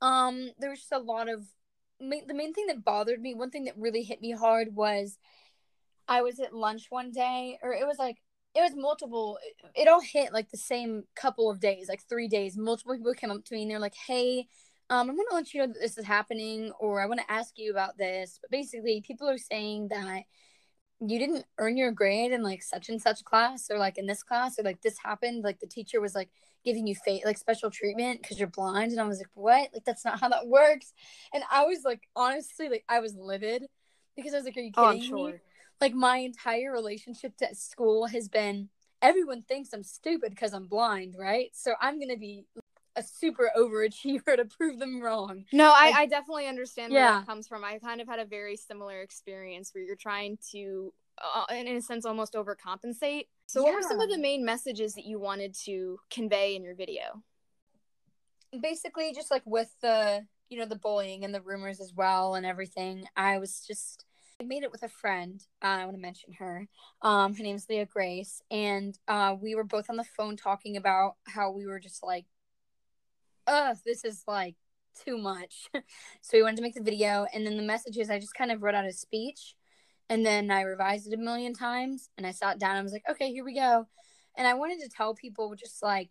Um, 0.00 0.50
there 0.58 0.70
was 0.70 0.80
just 0.80 0.92
a 0.92 0.98
lot 0.98 1.28
of, 1.28 1.44
the 2.00 2.34
main 2.34 2.54
thing 2.54 2.66
that 2.68 2.84
bothered 2.84 3.20
me, 3.20 3.34
one 3.34 3.50
thing 3.50 3.64
that 3.64 3.76
really 3.76 4.02
hit 4.02 4.22
me 4.22 4.32
hard 4.32 4.74
was 4.74 5.18
I 6.08 6.22
was 6.22 6.40
at 6.40 6.54
lunch 6.54 6.86
one 6.88 7.12
day, 7.12 7.58
or 7.62 7.74
it 7.74 7.86
was 7.86 7.98
like, 7.98 8.16
it 8.54 8.60
was 8.60 8.74
multiple, 8.74 9.38
it 9.74 9.86
all 9.86 10.00
hit 10.00 10.32
like 10.32 10.50
the 10.50 10.56
same 10.56 11.04
couple 11.14 11.50
of 11.50 11.60
days, 11.60 11.88
like 11.88 12.02
three 12.08 12.26
days. 12.26 12.56
Multiple 12.56 12.96
people 12.96 13.12
came 13.14 13.30
up 13.30 13.44
to 13.44 13.54
me 13.54 13.62
and 13.62 13.70
they're 13.70 13.78
like, 13.78 13.94
hey, 14.06 14.48
um, 14.90 15.08
I'm 15.08 15.14
going 15.14 15.26
to 15.28 15.36
let 15.36 15.54
you 15.54 15.60
know 15.60 15.68
that 15.68 15.80
this 15.80 15.96
is 15.96 16.04
happening, 16.04 16.72
or 16.80 17.00
I 17.00 17.06
want 17.06 17.20
to 17.20 17.30
ask 17.30 17.52
you 17.56 17.70
about 17.70 17.96
this. 17.96 18.40
But 18.42 18.50
basically, 18.50 19.00
people 19.06 19.28
are 19.28 19.38
saying 19.38 19.88
that 19.88 20.22
you 21.00 21.18
didn't 21.18 21.46
earn 21.58 21.76
your 21.76 21.92
grade 21.92 22.32
in 22.32 22.42
like 22.42 22.62
such 22.62 22.88
and 22.88 23.00
such 23.00 23.24
class, 23.24 23.70
or 23.70 23.78
like 23.78 23.98
in 23.98 24.06
this 24.06 24.22
class, 24.22 24.58
or 24.58 24.62
like 24.62 24.82
this 24.82 24.98
happened. 25.02 25.44
Like 25.44 25.60
the 25.60 25.66
teacher 25.66 26.00
was 26.00 26.14
like 26.14 26.28
giving 26.64 26.86
you 26.86 26.94
fate, 26.94 27.24
like 27.24 27.38
special 27.38 27.70
treatment 27.70 28.22
because 28.22 28.38
you're 28.38 28.48
blind. 28.48 28.92
And 28.92 29.00
I 29.00 29.04
was 29.04 29.18
like, 29.18 29.30
what? 29.34 29.70
Like, 29.72 29.84
that's 29.84 30.04
not 30.04 30.20
how 30.20 30.28
that 30.28 30.46
works. 30.46 30.92
And 31.32 31.42
I 31.50 31.64
was 31.64 31.80
like, 31.84 32.02
honestly, 32.14 32.68
like, 32.68 32.84
I 32.88 33.00
was 33.00 33.14
livid 33.14 33.64
because 34.16 34.34
I 34.34 34.36
was 34.36 34.44
like, 34.44 34.56
are 34.56 34.60
you 34.60 34.72
oh, 34.76 34.92
kidding 34.92 35.14
oh, 35.14 35.16
sure. 35.16 35.32
me? 35.32 35.38
Like, 35.80 35.94
my 35.94 36.18
entire 36.18 36.72
relationship 36.72 37.36
to 37.38 37.54
school 37.54 38.06
has 38.06 38.28
been 38.28 38.68
everyone 39.02 39.42
thinks 39.42 39.72
I'm 39.72 39.82
stupid 39.82 40.30
because 40.30 40.52
I'm 40.52 40.66
blind, 40.66 41.14
right? 41.18 41.50
So 41.54 41.72
I'm 41.80 41.98
going 41.98 42.10
to 42.10 42.18
be 42.18 42.44
a 42.96 43.02
super 43.02 43.50
overachiever 43.56 44.36
to 44.36 44.44
prove 44.44 44.78
them 44.78 45.00
wrong. 45.00 45.44
No, 45.52 45.70
I, 45.70 45.92
I 45.96 46.06
definitely 46.06 46.46
understand 46.46 46.92
where 46.92 47.02
yeah. 47.02 47.18
that 47.18 47.26
comes 47.26 47.48
from. 47.48 47.64
I 47.64 47.78
kind 47.78 48.00
of 48.00 48.08
had 48.08 48.18
a 48.18 48.24
very 48.24 48.56
similar 48.56 49.00
experience 49.00 49.74
where 49.74 49.84
you're 49.84 49.96
trying 49.96 50.38
to, 50.52 50.92
uh, 51.22 51.44
in 51.54 51.68
a 51.68 51.80
sense, 51.80 52.04
almost 52.04 52.34
overcompensate. 52.34 53.26
So, 53.46 53.60
yeah. 53.60 53.66
what 53.66 53.74
were 53.74 53.88
some 53.88 54.00
of 54.00 54.10
the 54.10 54.18
main 54.18 54.44
messages 54.44 54.94
that 54.94 55.04
you 55.04 55.18
wanted 55.18 55.54
to 55.64 55.98
convey 56.10 56.56
in 56.56 56.62
your 56.62 56.74
video? 56.74 57.22
Basically, 58.60 59.12
just 59.12 59.30
like 59.30 59.42
with 59.44 59.72
the, 59.80 60.26
you 60.48 60.58
know, 60.58 60.66
the 60.66 60.76
bullying 60.76 61.24
and 61.24 61.34
the 61.34 61.40
rumors 61.40 61.80
as 61.80 61.92
well 61.94 62.34
and 62.34 62.44
everything, 62.44 63.06
I 63.16 63.38
was 63.38 63.64
just 63.66 64.04
I 64.40 64.44
made 64.44 64.62
it 64.62 64.72
with 64.72 64.82
a 64.82 64.88
friend. 64.88 65.40
Uh, 65.62 65.66
I 65.66 65.84
want 65.84 65.96
to 65.96 66.00
mention 66.00 66.32
her. 66.38 66.66
Um, 67.02 67.34
her 67.34 67.42
name's 67.42 67.66
Leah 67.68 67.84
Grace, 67.84 68.40
and 68.50 68.98
uh, 69.06 69.36
we 69.38 69.54
were 69.54 69.64
both 69.64 69.90
on 69.90 69.96
the 69.96 70.04
phone 70.04 70.34
talking 70.36 70.78
about 70.78 71.16
how 71.26 71.50
we 71.50 71.66
were 71.66 71.78
just 71.78 72.02
like 72.02 72.24
ugh, 73.46 73.76
this 73.84 74.04
is 74.04 74.22
like 74.26 74.56
too 75.04 75.18
much. 75.18 75.68
so 76.20 76.36
we 76.36 76.42
wanted 76.42 76.56
to 76.56 76.62
make 76.62 76.74
the 76.74 76.82
video, 76.82 77.26
and 77.32 77.46
then 77.46 77.56
the 77.56 77.62
messages 77.62 78.10
I 78.10 78.18
just 78.18 78.34
kind 78.34 78.50
of 78.50 78.62
wrote 78.62 78.74
out 78.74 78.86
a 78.86 78.92
speech, 78.92 79.54
and 80.08 80.24
then 80.24 80.50
I 80.50 80.62
revised 80.62 81.06
it 81.06 81.14
a 81.14 81.22
million 81.22 81.54
times, 81.54 82.08
and 82.16 82.26
I 82.26 82.32
sat 82.32 82.58
down. 82.58 82.76
I 82.76 82.82
was 82.82 82.92
like, 82.92 83.04
okay, 83.10 83.30
here 83.32 83.44
we 83.44 83.54
go, 83.54 83.86
and 84.36 84.46
I 84.46 84.54
wanted 84.54 84.80
to 84.80 84.88
tell 84.88 85.14
people 85.14 85.54
just 85.54 85.82
like 85.82 86.10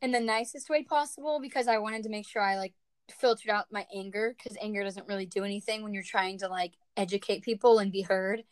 in 0.00 0.10
the 0.10 0.20
nicest 0.20 0.68
way 0.68 0.82
possible 0.82 1.38
because 1.40 1.68
I 1.68 1.78
wanted 1.78 2.02
to 2.02 2.08
make 2.08 2.26
sure 2.26 2.42
I 2.42 2.56
like 2.58 2.74
filtered 3.10 3.50
out 3.50 3.66
my 3.70 3.86
anger 3.94 4.34
because 4.36 4.56
anger 4.60 4.82
doesn't 4.82 5.06
really 5.08 5.26
do 5.26 5.44
anything 5.44 5.82
when 5.82 5.94
you're 5.94 6.02
trying 6.02 6.38
to 6.38 6.48
like 6.48 6.72
educate 6.96 7.42
people 7.42 7.78
and 7.78 7.92
be 7.92 8.02
heard. 8.02 8.42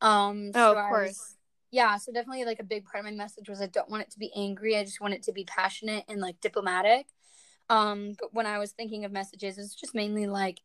Um, 0.00 0.50
oh, 0.54 0.74
so 0.74 0.78
of 0.78 0.88
course. 0.88 1.37
Yeah 1.70 1.96
so 1.96 2.12
definitely 2.12 2.44
like 2.44 2.60
a 2.60 2.64
big 2.64 2.84
part 2.84 3.04
of 3.04 3.10
my 3.10 3.16
message 3.16 3.48
was 3.48 3.60
i 3.60 3.66
don't 3.66 3.90
want 3.90 4.02
it 4.02 4.10
to 4.10 4.18
be 4.18 4.32
angry 4.34 4.76
i 4.76 4.84
just 4.84 5.00
want 5.00 5.14
it 5.14 5.22
to 5.24 5.32
be 5.32 5.44
passionate 5.44 6.04
and 6.08 6.20
like 6.20 6.40
diplomatic. 6.40 7.06
Um 7.68 8.14
but 8.18 8.32
when 8.32 8.46
i 8.46 8.58
was 8.58 8.72
thinking 8.72 9.04
of 9.04 9.12
messages 9.12 9.58
it's 9.58 9.74
just 9.74 9.94
mainly 9.94 10.26
like 10.26 10.60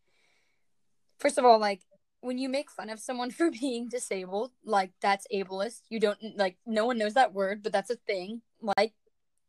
first 1.19 1.37
of 1.37 1.45
all 1.45 1.59
like 1.59 1.81
when 2.21 2.37
you 2.37 2.47
make 2.47 2.71
fun 2.71 2.89
of 2.89 2.99
someone 2.99 3.31
for 3.37 3.51
being 3.51 3.89
disabled 3.89 4.51
like 4.65 4.91
that's 5.01 5.27
ableist. 5.33 5.81
You 5.89 5.99
don't 5.99 6.19
like 6.37 6.57
no 6.65 6.85
one 6.85 6.97
knows 6.97 7.15
that 7.15 7.33
word 7.33 7.61
but 7.63 7.73
that's 7.73 7.89
a 7.89 7.95
thing 7.95 8.41
like 8.77 8.93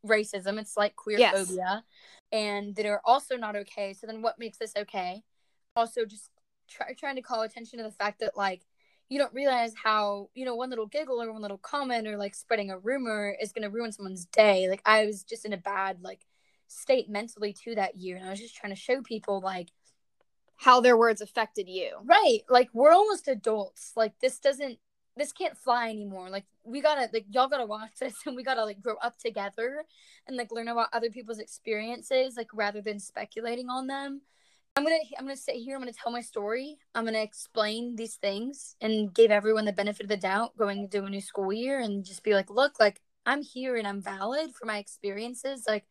racism 0.07 0.61
it's 0.61 0.77
like 0.77 0.97
queer 0.97 1.19
yes. 1.19 1.33
phobia 1.33 1.83
and 2.31 2.75
that 2.77 2.85
are 2.85 3.01
also 3.05 3.37
not 3.37 3.57
okay 3.57 3.95
so 3.95 4.07
then 4.07 4.23
what 4.23 4.39
makes 4.39 4.59
this 4.59 4.73
okay? 4.77 5.23
Also 5.77 6.05
just 6.05 6.31
try, 6.69 6.93
trying 6.99 7.17
to 7.17 7.23
call 7.23 7.43
attention 7.43 7.79
to 7.79 7.85
the 7.85 7.91
fact 7.91 8.21
that 8.21 8.37
like 8.37 8.63
you 9.15 9.21
don't 9.21 9.33
realize 9.33 9.73
how 9.81 10.29
you 10.35 10.45
know 10.45 10.57
one 10.57 10.71
little 10.71 10.89
giggle 10.89 11.23
or 11.23 11.33
one 11.33 11.41
little 11.41 11.57
comment 11.57 12.09
or 12.09 12.17
like 12.17 12.35
spreading 12.35 12.73
a 12.73 12.79
rumor 12.81 13.33
is 13.41 13.53
going 13.53 13.63
to 13.63 13.71
ruin 13.71 13.93
someone's 13.93 14.25
day. 14.25 14.69
Like 14.69 14.83
i 14.85 15.07
was 15.07 15.23
just 15.23 15.45
in 15.45 15.53
a 15.53 15.57
bad 15.57 15.99
like 16.03 16.27
state 16.67 17.09
mentally 17.09 17.53
to 17.53 17.77
that 17.77 17.97
year 17.97 18.17
and 18.17 18.27
i 18.27 18.31
was 18.31 18.41
just 18.41 18.57
trying 18.57 18.75
to 18.75 18.81
show 18.81 19.03
people 19.03 19.41
like 19.41 19.69
how 20.57 20.81
their 20.81 20.97
words 20.97 21.21
affected 21.21 21.69
you. 21.69 21.93
Right 22.05 22.41
like 22.49 22.71
we're 22.73 22.91
almost 22.91 23.29
adults. 23.29 23.93
Like 23.95 24.19
this 24.19 24.41
doesn't 24.41 24.81
this 25.17 25.31
can't 25.31 25.57
fly 25.57 25.91
anymore. 25.91 26.29
Like 26.29 26.47
we 26.65 26.81
gotta 26.81 27.09
like 27.13 27.27
y'all 27.31 27.49
gotta 27.49 27.67
watch 27.67 27.93
this 28.01 28.17
and 28.27 28.35
we 28.35 28.43
gotta 28.43 28.65
like 28.65 28.83
grow 28.83 28.97
up 28.97 29.17
together 29.17 29.85
and 30.27 30.37
like 30.37 30.51
learn 30.51 30.67
about 30.67 30.89
other 30.93 31.11
people's 31.11 31.39
experiences 31.39 32.37
like 32.37 32.49
rather 32.53 32.81
than 32.81 32.99
speculating 32.99 33.71
on 33.71 33.87
them 33.87 34.23
I'm 34.77 34.83
gonna 34.83 34.97
I'm 35.19 35.25
gonna 35.25 35.37
sit 35.37 35.55
here. 35.55 35.77
I'm 35.77 35.83
gonna 35.83 35.93
tell 35.93 36.11
my 36.11 36.21
story. 36.21 36.79
I'm 36.95 37.05
gonna 37.05 37.23
explain 37.23 37.95
these 37.95 38.17
things 38.17 38.75
and 38.81 39.15
give 39.15 39.31
everyone 39.31 39.67
the 39.67 39.73
benefit 39.73 40.03
of 40.05 40.09
the 40.09 40.17
doubt 40.17 40.57
going 40.57 40.81
into 40.81 41.05
a 41.05 41.11
new 41.11 41.21
school 41.21 41.53
year 41.53 41.79
and 41.79 42.05
just 42.05 42.25
be 42.25 42.35
like, 42.35 42.51
look, 42.51 42.81
like 42.81 43.01
I'm 43.25 43.43
here 43.43 43.77
and 43.77 43.87
I'm 43.87 44.03
valid 44.03 44.53
for 44.53 44.67
my 44.67 44.79
experiences, 44.79 45.65
like, 45.69 45.85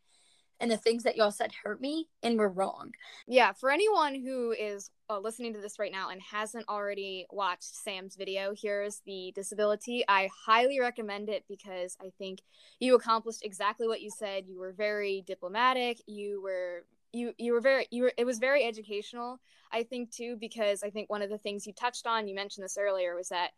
and 0.60 0.70
the 0.70 0.78
things 0.78 1.04
that 1.04 1.16
y'all 1.16 1.32
said 1.32 1.52
hurt 1.64 1.80
me 1.80 2.10
and 2.22 2.38
were 2.38 2.50
wrong. 2.50 2.92
Yeah, 3.26 3.54
for 3.54 3.72
anyone 3.72 4.16
who 4.16 4.52
is 4.52 4.92
uh, 5.10 5.18
listening 5.18 5.54
to 5.54 5.62
this 5.62 5.80
right 5.80 5.92
now 5.92 6.10
and 6.10 6.22
hasn't 6.22 6.68
already 6.68 7.26
watched 7.32 7.76
Sam's 7.76 8.18
video, 8.18 8.54
here's 8.54 9.02
the 9.06 9.32
disability. 9.34 10.04
I 10.10 10.30
highly 10.46 10.82
recommend 10.82 11.30
it 11.30 11.46
because 11.48 11.98
I 12.02 12.12
think 12.18 12.40
you 12.80 12.96
accomplished 12.96 13.44
exactly 13.44 13.88
what 13.88 14.02
you 14.02 14.12
said. 14.12 14.46
You 14.46 14.60
were 14.60 14.74
very 14.74 15.24
diplomatic. 15.26 16.02
You 16.06 16.42
were 16.44 16.84
you 17.14 17.34
you 17.38 17.54
were 17.54 17.62
very 17.62 17.88
you 17.92 18.04
were 18.04 18.14
it 18.18 18.26
was 18.26 18.40
very 18.40 18.66
educational 18.66 19.40
i 19.72 19.84
think 19.84 20.12
too 20.12 20.36
because 20.40 20.84
i 20.84 20.90
think 20.90 21.10
one 21.10 21.22
of 21.22 21.30
the 21.30 21.38
things 21.38 21.66
you 21.66 21.74
touched 21.74 22.08
on 22.08 22.28
you 22.28 22.36
mentioned 22.36 22.64
this 22.64 22.78
earlier 22.78 23.16
was 23.16 23.30
that 23.30 23.52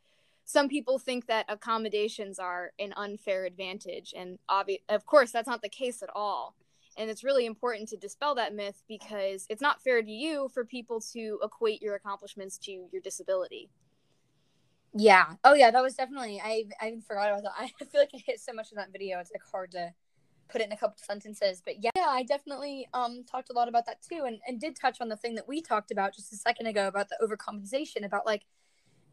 some 0.45 0.69
people 0.69 0.99
think 0.99 1.25
that 1.25 1.45
accommodations 1.49 2.37
are 2.37 2.71
an 2.77 2.93
unfair 2.95 3.45
advantage 3.45 4.13
and 4.15 4.37
obvi- 4.49 4.81
of 4.89 5.05
course 5.07 5.31
that's 5.31 5.47
not 5.47 5.63
the 5.63 5.69
case 5.69 6.03
at 6.03 6.09
all. 6.15 6.55
And 6.97 7.09
it's 7.09 7.25
really 7.25 7.45
important 7.45 7.89
to 7.89 7.97
dispel 7.97 8.35
that 8.35 8.53
myth 8.53 8.83
because 8.87 9.47
it's 9.49 9.61
not 9.61 9.81
fair 9.81 10.01
to 10.01 10.09
you 10.09 10.47
for 10.53 10.63
people 10.63 11.01
to 11.13 11.39
equate 11.43 11.81
your 11.81 11.95
accomplishments 11.95 12.57
to 12.59 12.71
your 12.71 13.01
disability. 13.03 13.69
Yeah. 14.93 15.33
Oh 15.43 15.55
yeah 15.55 15.71
that 15.71 15.81
was 15.81 15.95
definitely 15.95 16.39
i 16.41 16.65
i 16.79 16.95
forgot 17.07 17.31
about 17.31 17.43
that. 17.43 17.53
I 17.81 17.85
feel 17.85 18.01
like 18.01 18.11
i 18.13 18.21
hit 18.23 18.39
so 18.39 18.53
much 18.53 18.71
in 18.71 18.77
that 18.77 18.91
video 18.91 19.19
it's 19.19 19.31
like 19.31 19.41
hard 19.51 19.71
to 19.71 19.93
put 20.49 20.61
it 20.61 20.65
in 20.65 20.71
a 20.71 20.77
couple 20.77 20.97
sentences. 20.97 21.61
But 21.63 21.83
yeah, 21.83 21.91
I 22.07 22.23
definitely 22.23 22.87
um 22.93 23.23
talked 23.29 23.49
a 23.49 23.53
lot 23.53 23.67
about 23.67 23.85
that 23.85 24.01
too, 24.01 24.23
and 24.25 24.39
and 24.47 24.59
did 24.59 24.75
touch 24.75 24.97
on 25.01 25.09
the 25.09 25.17
thing 25.17 25.35
that 25.35 25.47
we 25.47 25.61
talked 25.61 25.91
about 25.91 26.15
just 26.15 26.33
a 26.33 26.37
second 26.37 26.67
ago 26.67 26.87
about 26.87 27.09
the 27.09 27.17
overcompensation, 27.23 28.05
about 28.05 28.25
like 28.25 28.43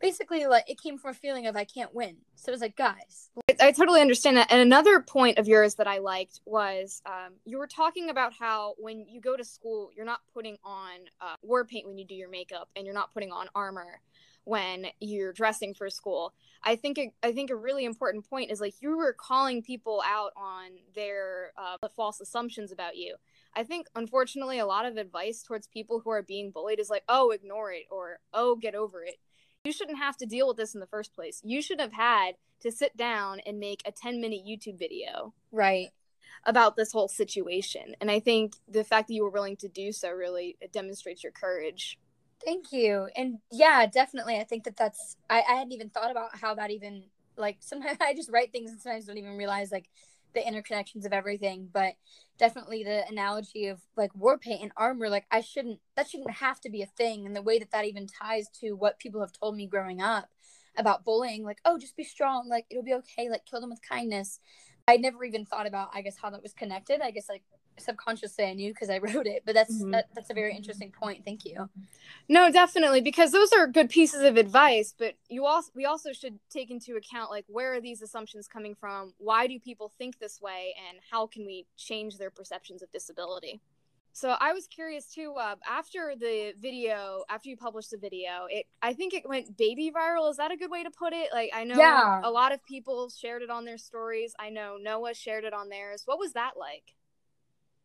basically 0.02 0.46
like 0.46 0.68
it 0.68 0.80
came 0.82 0.98
from 0.98 1.12
a 1.12 1.14
feeling 1.14 1.46
of 1.46 1.56
I 1.56 1.64
can't 1.64 1.94
win. 1.94 2.16
So 2.34 2.50
it 2.50 2.52
was 2.52 2.60
like, 2.60 2.76
guys. 2.76 3.30
I, 3.48 3.68
I 3.68 3.72
totally 3.72 4.00
understand 4.00 4.36
that. 4.36 4.50
And 4.50 4.60
another 4.60 5.00
point 5.00 5.38
of 5.38 5.46
yours 5.46 5.76
that 5.76 5.86
I 5.86 5.98
liked 5.98 6.40
was 6.44 7.00
um, 7.06 7.34
you 7.44 7.56
were 7.56 7.68
talking 7.68 8.10
about 8.10 8.32
how 8.38 8.74
when 8.78 9.06
you 9.08 9.20
go 9.20 9.36
to 9.36 9.44
school, 9.44 9.90
you're 9.96 10.04
not 10.04 10.20
putting 10.34 10.56
on 10.64 10.90
uh, 11.20 11.36
war 11.42 11.64
paint 11.64 11.86
when 11.86 11.96
you 11.96 12.04
do 12.04 12.14
your 12.14 12.28
makeup, 12.28 12.68
and 12.76 12.84
you're 12.84 12.94
not 12.94 13.14
putting 13.14 13.30
on 13.30 13.46
armor 13.54 14.00
when 14.44 14.86
you're 15.00 15.32
dressing 15.32 15.74
for 15.74 15.88
school. 15.90 16.32
I 16.64 16.76
think 16.76 16.98
a, 16.98 17.12
I 17.22 17.32
think 17.32 17.50
a 17.50 17.56
really 17.56 17.84
important 17.84 18.28
point 18.28 18.50
is 18.50 18.60
like 18.60 18.74
you 18.80 18.96
were 18.96 19.12
calling 19.12 19.62
people 19.62 20.02
out 20.06 20.32
on 20.36 20.70
their 20.94 21.52
uh, 21.56 21.88
false 21.96 22.20
assumptions 22.20 22.72
about 22.72 22.96
you. 22.96 23.16
I 23.54 23.64
think 23.64 23.86
unfortunately 23.94 24.58
a 24.58 24.66
lot 24.66 24.86
of 24.86 24.96
advice 24.96 25.42
towards 25.42 25.66
people 25.66 26.00
who 26.00 26.10
are 26.10 26.22
being 26.22 26.50
bullied 26.50 26.80
is 26.80 26.90
like, 26.90 27.04
"Oh, 27.08 27.30
ignore 27.30 27.72
it," 27.72 27.84
or 27.90 28.20
"Oh, 28.32 28.56
get 28.56 28.74
over 28.74 29.04
it." 29.04 29.16
You 29.64 29.72
shouldn't 29.72 29.98
have 29.98 30.16
to 30.18 30.26
deal 30.26 30.48
with 30.48 30.56
this 30.56 30.74
in 30.74 30.80
the 30.80 30.86
first 30.86 31.14
place. 31.14 31.40
You 31.44 31.62
should 31.62 31.80
have 31.80 31.92
had 31.92 32.36
to 32.60 32.72
sit 32.72 32.96
down 32.96 33.40
and 33.46 33.60
make 33.60 33.82
a 33.84 33.92
10-minute 33.92 34.42
YouTube 34.46 34.78
video. 34.78 35.34
Right 35.52 35.90
about 36.44 36.76
this 36.76 36.92
whole 36.92 37.08
situation. 37.08 37.94
And 38.00 38.10
I 38.10 38.20
think 38.20 38.54
the 38.68 38.84
fact 38.84 39.08
that 39.08 39.14
you 39.14 39.22
were 39.24 39.30
willing 39.30 39.56
to 39.58 39.68
do 39.68 39.92
so 39.92 40.10
really 40.10 40.56
demonstrates 40.72 41.22
your 41.22 41.32
courage. 41.32 41.98
Thank 42.44 42.72
you. 42.72 43.08
And 43.16 43.38
yeah, 43.50 43.86
definitely. 43.86 44.36
I 44.36 44.44
think 44.44 44.64
that 44.64 44.76
that's, 44.76 45.16
I, 45.30 45.42
I 45.48 45.52
hadn't 45.54 45.72
even 45.72 45.90
thought 45.90 46.10
about 46.10 46.36
how 46.36 46.54
that 46.54 46.70
even, 46.70 47.04
like, 47.36 47.58
sometimes 47.60 47.98
I 48.00 48.14
just 48.14 48.30
write 48.30 48.52
things 48.52 48.70
and 48.70 48.80
sometimes 48.80 49.06
don't 49.06 49.18
even 49.18 49.36
realize, 49.36 49.70
like, 49.70 49.88
the 50.34 50.40
interconnections 50.40 51.04
of 51.04 51.12
everything. 51.12 51.68
But 51.72 51.94
definitely 52.38 52.82
the 52.82 53.04
analogy 53.08 53.68
of, 53.68 53.80
like, 53.96 54.14
war 54.14 54.38
paint 54.38 54.62
and 54.62 54.72
armor, 54.76 55.08
like, 55.08 55.26
I 55.30 55.40
shouldn't, 55.40 55.78
that 55.96 56.08
shouldn't 56.08 56.30
have 56.32 56.60
to 56.62 56.70
be 56.70 56.82
a 56.82 56.86
thing. 56.86 57.26
And 57.26 57.36
the 57.36 57.42
way 57.42 57.58
that 57.60 57.70
that 57.70 57.84
even 57.84 58.06
ties 58.06 58.48
to 58.60 58.72
what 58.72 58.98
people 58.98 59.20
have 59.20 59.32
told 59.32 59.56
me 59.56 59.66
growing 59.66 60.00
up 60.02 60.28
about 60.76 61.04
bullying, 61.04 61.44
like, 61.44 61.58
oh, 61.64 61.78
just 61.78 61.96
be 61.96 62.04
strong, 62.04 62.48
like, 62.48 62.66
it'll 62.70 62.82
be 62.82 62.94
okay, 62.94 63.28
like, 63.28 63.44
kill 63.46 63.60
them 63.60 63.70
with 63.70 63.82
kindness. 63.88 64.40
I 64.88 64.96
never 64.96 65.24
even 65.24 65.44
thought 65.46 65.66
about, 65.66 65.90
I 65.94 66.02
guess, 66.02 66.16
how 66.20 66.30
that 66.30 66.42
was 66.42 66.54
connected. 66.54 67.00
I 67.00 67.12
guess 67.12 67.28
like 67.28 67.44
subconsciously 67.78 68.44
I 68.44 68.54
knew 68.54 68.72
because 68.72 68.90
I 68.96 68.98
wrote 68.98 69.26
it, 69.26 69.42
but 69.44 69.54
that's 69.54 69.82
Mhm. 69.82 69.92
that, 69.92 70.08
that's 70.14 70.30
a 70.30 70.34
very 70.34 70.54
interesting 70.54 70.92
point. 70.92 71.24
Thank 71.24 71.44
you. 71.44 71.68
No, 72.28 72.50
definitely, 72.50 73.00
because 73.00 73.32
those 73.32 73.52
are 73.52 73.66
good 73.66 73.90
pieces 73.90 74.22
of 74.22 74.36
advice, 74.36 74.94
but 74.96 75.14
you 75.28 75.44
also 75.46 75.70
we 75.74 75.84
also 75.84 76.12
should 76.12 76.38
take 76.50 76.70
into 76.70 76.96
account 76.96 77.30
like 77.30 77.44
where 77.48 77.74
are 77.74 77.80
these 77.80 78.02
assumptions 78.02 78.46
coming 78.48 78.74
from? 78.74 79.14
Why 79.18 79.46
do 79.46 79.58
people 79.58 79.92
think 79.98 80.18
this 80.18 80.40
way 80.40 80.74
and 80.88 80.98
how 81.10 81.26
can 81.26 81.44
we 81.46 81.66
change 81.76 82.18
their 82.18 82.30
perceptions 82.30 82.82
of 82.82 82.90
disability? 82.92 83.60
So 84.14 84.36
I 84.38 84.52
was 84.52 84.66
curious 84.66 85.06
too. 85.06 85.32
Uh, 85.38 85.56
after 85.66 86.14
the 86.18 86.52
video, 86.60 87.24
after 87.30 87.48
you 87.48 87.56
published 87.56 87.92
the 87.92 87.96
video, 87.96 88.46
it 88.50 88.66
I 88.82 88.92
think 88.92 89.14
it 89.14 89.26
went 89.26 89.56
baby 89.56 89.90
viral. 89.90 90.30
Is 90.30 90.36
that 90.36 90.52
a 90.52 90.56
good 90.56 90.70
way 90.70 90.82
to 90.82 90.90
put 90.90 91.12
it? 91.14 91.30
Like 91.32 91.50
I 91.54 91.64
know 91.64 91.78
Yeah. 91.78 92.20
a 92.22 92.30
lot 92.30 92.52
of 92.52 92.62
people 92.64 93.08
shared 93.08 93.40
it 93.42 93.48
on 93.50 93.64
their 93.64 93.78
stories. 93.78 94.34
I 94.38 94.50
know 94.50 94.76
Noah 94.80 95.14
shared 95.14 95.44
it 95.44 95.54
on 95.54 95.70
theirs. 95.70 96.02
What 96.04 96.18
was 96.18 96.34
that 96.34 96.52
like? 96.58 96.94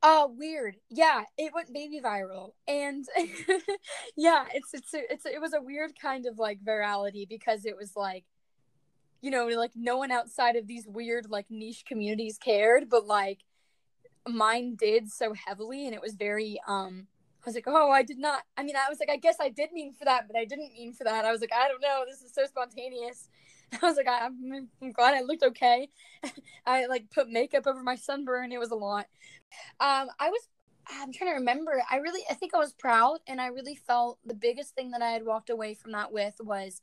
Uh 0.02 0.28
weird. 0.30 0.78
Yeah, 0.90 1.24
it 1.38 1.54
went 1.54 1.74
baby 1.74 2.00
viral. 2.04 2.52
And 2.68 3.06
yeah, 4.16 4.46
it's 4.54 4.74
it's 4.74 4.90
it's 4.94 5.26
it 5.26 5.42
was 5.42 5.54
a 5.54 5.62
weird 5.62 5.94
kind 6.00 6.26
of 6.26 6.38
like 6.38 6.64
virality 6.64 7.28
because 7.28 7.66
it 7.66 7.76
was 7.76 7.96
like 7.96 8.26
you 9.22 9.32
know, 9.32 9.48
like 9.48 9.72
no 9.76 9.98
one 9.98 10.12
outside 10.12 10.56
of 10.56 10.68
these 10.68 10.86
weird 10.88 11.30
like 11.30 11.48
niche 11.50 11.84
communities 11.86 12.38
cared, 12.38 12.90
but 12.90 13.06
like 13.08 13.40
mine 14.28 14.76
did 14.76 15.10
so 15.12 15.34
heavily 15.34 15.86
and 15.86 15.96
it 15.96 16.02
was 16.02 16.16
very 16.16 16.60
um 16.68 17.08
I 17.46 17.50
was 17.50 17.56
like, 17.56 17.68
"Oh, 17.68 17.92
I 17.92 18.04
did 18.04 18.18
not. 18.18 18.44
I 18.58 18.64
mean, 18.64 18.76
I 18.76 18.90
was 18.90 19.00
like, 19.00 19.10
I 19.10 19.16
guess 19.16 19.38
I 19.40 19.48
did 19.48 19.72
mean 19.72 19.94
for 19.94 20.04
that, 20.04 20.28
but 20.28 20.36
I 20.36 20.44
didn't 20.44 20.74
mean 20.74 20.94
for 20.94 21.06
that. 21.06 21.24
I 21.24 21.32
was 21.32 21.40
like, 21.40 21.54
I 21.54 21.70
don't 21.70 21.82
know. 21.82 22.04
This 22.06 22.22
is 22.22 22.34
so 22.34 22.46
spontaneous. 22.46 23.30
I 23.82 23.86
was 23.86 23.98
like, 23.98 24.08
I'm, 24.08 24.70
I'm 24.82 24.92
glad 24.92 25.14
I 25.14 25.22
looked 25.22 25.44
okay. 25.44 25.90
I 26.66 26.86
like 26.86 27.10
put 27.12 27.30
makeup 27.30 27.68
over 27.68 27.84
my 27.84 27.96
sunburn. 27.96 28.52
It 28.52 28.60
was 28.60 28.72
a 28.72 28.76
lot. 28.76 29.08
Um, 29.80 30.08
I 30.20 30.30
was 30.30 30.48
I'm 30.90 31.12
trying 31.12 31.32
to 31.32 31.36
remember. 31.36 31.82
I 31.90 31.98
really 31.98 32.22
I 32.30 32.34
think 32.34 32.54
I 32.54 32.60
was 32.60 32.74
proud 32.74 33.20
and 33.28 33.42
I 33.42 33.48
really 33.48 33.76
felt 33.76 34.20
the 34.26 34.34
biggest 34.34 34.74
thing 34.74 34.92
that 34.92 35.02
I 35.02 35.10
had 35.10 35.26
walked 35.26 35.50
away 35.50 35.74
from 35.74 35.92
that 35.92 36.12
with 36.12 36.36
was 36.40 36.82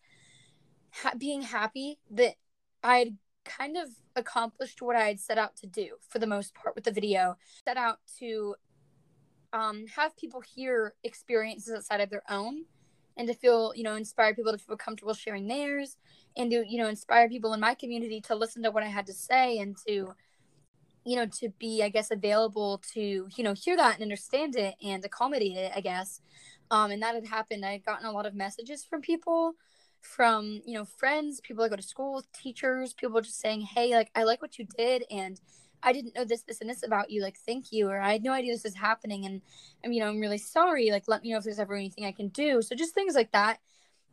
ha- 0.91 1.15
being 1.17 1.43
happy 1.43 1.99
that 2.11 2.35
I 2.83 2.99
had 2.99 3.19
kind 3.45 3.77
of 3.77 3.89
accomplished 4.17 4.83
what 4.83 4.97
I 4.97 5.07
had 5.07 5.21
set 5.21 5.39
out 5.39 5.57
to 5.57 5.67
do 5.67 5.97
for 6.09 6.19
the 6.19 6.27
most 6.27 6.55
part 6.55 6.75
with 6.75 6.85
the 6.85 6.93
video. 6.93 7.37
Set 7.65 7.77
out 7.77 7.99
to 8.19 8.57
um, 9.53 9.87
have 9.97 10.17
people 10.17 10.41
hear 10.41 10.95
experiences 11.05 11.73
outside 11.75 12.01
of 12.01 12.11
their 12.11 12.25
own 12.29 12.65
and 13.17 13.29
to 13.29 13.35
feel, 13.35 13.73
you 13.75 13.83
know, 13.83 13.95
inspire 13.95 14.35
people 14.35 14.53
to 14.53 14.59
feel 14.59 14.77
comfortable 14.77 15.15
sharing 15.15 15.47
theirs 15.47 15.97
and 16.37 16.51
to, 16.51 16.65
you 16.69 16.79
know, 16.79 16.89
inspire 16.89 17.29
people 17.29 17.53
in 17.53 17.61
my 17.61 17.75
community 17.75 18.21
to 18.23 18.35
listen 18.35 18.63
to 18.63 18.71
what 18.71 18.83
I 18.83 18.89
had 18.89 19.07
to 19.07 19.13
say 19.13 19.59
and 19.59 19.77
to, 19.87 20.15
you 21.05 21.17
know, 21.17 21.27
to 21.41 21.51
be, 21.59 21.83
I 21.83 21.91
guess, 21.91 22.11
available 22.11 22.83
to, 22.95 23.29
you 23.35 23.45
know, 23.45 23.53
hear 23.53 23.77
that 23.77 23.95
and 23.95 24.03
understand 24.03 24.57
it 24.57 24.75
and 24.83 25.05
accommodate 25.05 25.57
it, 25.57 25.73
I 25.75 25.81
guess. 25.81 26.21
Um, 26.71 26.91
and 26.91 27.03
that 27.03 27.15
had 27.15 27.27
happened. 27.27 27.65
I 27.65 27.73
had 27.73 27.85
gotten 27.85 28.07
a 28.07 28.13
lot 28.13 28.27
of 28.27 28.35
messages 28.35 28.85
from 28.85 29.01
people, 29.01 29.53
from, 30.01 30.63
you 30.67 30.75
know, 30.75 30.85
friends, 30.85 31.41
people 31.41 31.65
I 31.65 31.69
go 31.69 31.77
to 31.77 31.83
school 31.83 32.23
teachers, 32.33 32.95
people 32.95 33.21
just 33.21 33.41
saying, 33.41 33.63
hey, 33.63 33.95
like, 33.95 34.11
I 34.15 34.25
like 34.25 34.43
what 34.43 34.59
you 34.59 34.67
did. 34.77 35.05
And 35.11 35.41
I 35.85 35.93
didn't 35.93 36.17
know 36.17 36.25
this, 36.25 36.43
this, 36.43 36.61
and 36.61 36.69
this 36.69 36.83
about 36.83 37.11
you. 37.11 37.23
Like, 37.23 37.37
thank 37.37 37.71
you. 37.71 37.89
Or 37.89 38.01
I 38.01 38.13
had 38.13 38.25
no 38.25 38.33
idea 38.33 38.55
this 38.55 38.65
was 38.65 38.75
happening. 38.75 39.27
And, 39.27 39.43
I'm, 39.85 39.93
you 39.93 40.01
know, 40.01 40.09
I'm 40.09 40.21
really 40.21 40.39
sorry. 40.39 40.91
Like, 40.91 41.05
let 41.07 41.23
me 41.23 41.31
know 41.31 41.39
if 41.39 41.45
there's 41.45 41.59
ever 41.59 41.75
anything 41.75 42.07
I 42.07 42.13
can 42.13 42.29
do. 42.29 42.63
So 42.63 42.75
just 42.75 42.95
things 42.95 43.15
like 43.15 43.33
that. 43.33 43.61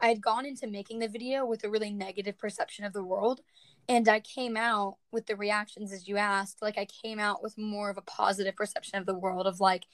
I 0.02 0.08
had 0.08 0.22
gone 0.22 0.46
into 0.46 0.68
making 0.68 1.00
the 1.00 1.08
video 1.08 1.46
with 1.46 1.64
a 1.64 1.70
really 1.70 1.92
negative 1.92 2.38
perception 2.38 2.86
of 2.86 2.94
the 2.94 3.04
world. 3.04 3.42
And 3.88 4.10
I 4.10 4.20
came 4.20 4.58
out 4.58 4.98
with 5.12 5.28
the 5.28 5.36
reactions 5.36 5.94
as 5.94 6.08
you 6.08 6.18
asked. 6.18 6.62
Like, 6.62 6.78
I 6.78 6.86
came 6.86 7.20
out 7.20 7.42
with 7.42 7.58
more 7.58 7.90
of 7.90 7.98
a 7.98 8.02
positive 8.02 8.56
perception 8.56 9.00
of 9.00 9.06
the 9.06 9.18
world 9.18 9.48
of 9.48 9.60
like, 9.60 9.86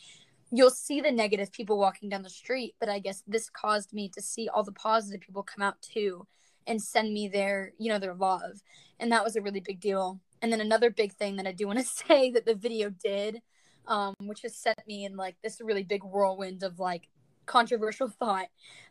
you'll 0.52 0.72
see 0.72 1.02
the 1.02 1.12
negative 1.12 1.52
people 1.52 1.78
walking 1.78 2.10
down 2.10 2.24
the 2.24 2.30
street. 2.30 2.76
But 2.80 2.90
I 2.90 3.00
guess 3.00 3.22
this 3.28 3.50
caused 3.50 3.94
me 3.94 4.10
to 4.10 4.22
see 4.22 4.50
all 4.50 4.64
the 4.64 4.72
positive 4.72 5.22
people 5.22 5.44
come 5.44 5.62
out 5.62 5.82
too 5.82 6.26
and 6.66 6.82
send 6.82 7.14
me 7.14 7.28
their, 7.28 7.74
you 7.78 7.92
know, 7.92 8.00
their 8.00 8.14
love. 8.14 8.62
And 9.00 9.12
that 9.12 9.24
was 9.24 9.36
a 9.36 9.42
really 9.42 9.62
big 9.62 9.80
deal. 9.80 10.20
And 10.42 10.52
then 10.52 10.62
another 10.62 10.90
big 10.90 11.14
thing 11.14 11.38
that 11.38 11.48
I 11.48 11.52
do 11.52 11.68
want 11.68 11.80
to 11.80 11.86
say 12.08 12.32
that 12.32 12.46
the 12.46 12.56
video 12.56 12.90
did, 12.90 13.42
um, 13.88 14.14
which 14.22 14.42
has 14.42 14.56
sent 14.56 14.80
me 14.88 15.06
in 15.06 15.16
like 15.16 15.36
this 15.44 15.62
really 15.62 15.84
big 15.84 16.04
whirlwind 16.04 16.64
of 16.64 16.80
like 16.80 17.10
controversial 17.46 18.08
thought, 18.20 18.48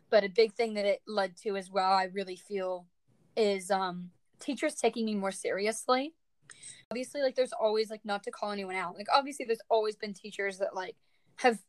but 0.09 0.23
a 0.23 0.29
big 0.29 0.53
thing 0.53 0.73
that 0.75 0.85
it 0.85 1.01
led 1.07 1.35
to 1.37 1.55
as 1.55 1.69
well, 1.69 1.91
I 1.91 2.05
really 2.05 2.35
feel, 2.35 2.85
is 3.35 3.69
um, 3.71 4.11
teachers 4.39 4.75
taking 4.75 5.05
me 5.05 5.15
more 5.15 5.31
seriously. 5.31 6.13
Obviously, 6.89 7.21
like 7.21 7.35
there's 7.35 7.53
always 7.53 7.89
like 7.89 8.05
not 8.05 8.23
to 8.23 8.31
call 8.31 8.51
anyone 8.51 8.75
out. 8.75 8.95
Like 8.95 9.07
obviously, 9.13 9.45
there's 9.45 9.61
always 9.69 9.95
been 9.95 10.13
teachers 10.13 10.57
that 10.59 10.75
like 10.75 10.95
have 11.37 11.59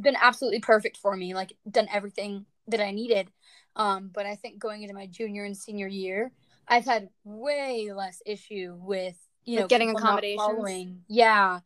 been 0.00 0.16
absolutely 0.20 0.60
perfect 0.60 0.96
for 0.96 1.16
me, 1.16 1.34
like 1.34 1.56
done 1.70 1.88
everything 1.92 2.46
that 2.68 2.80
I 2.80 2.90
needed. 2.90 3.30
Um, 3.76 4.10
but 4.12 4.26
I 4.26 4.36
think 4.36 4.58
going 4.58 4.82
into 4.82 4.94
my 4.94 5.06
junior 5.06 5.44
and 5.44 5.56
senior 5.56 5.88
year, 5.88 6.32
I've 6.68 6.84
had 6.84 7.08
way 7.24 7.92
less 7.92 8.22
issue 8.24 8.76
with 8.78 9.16
you 9.44 9.56
With 9.56 9.62
know 9.62 9.68
getting 9.68 9.90
accommodations? 9.90 10.94
Yeah, 11.08 11.60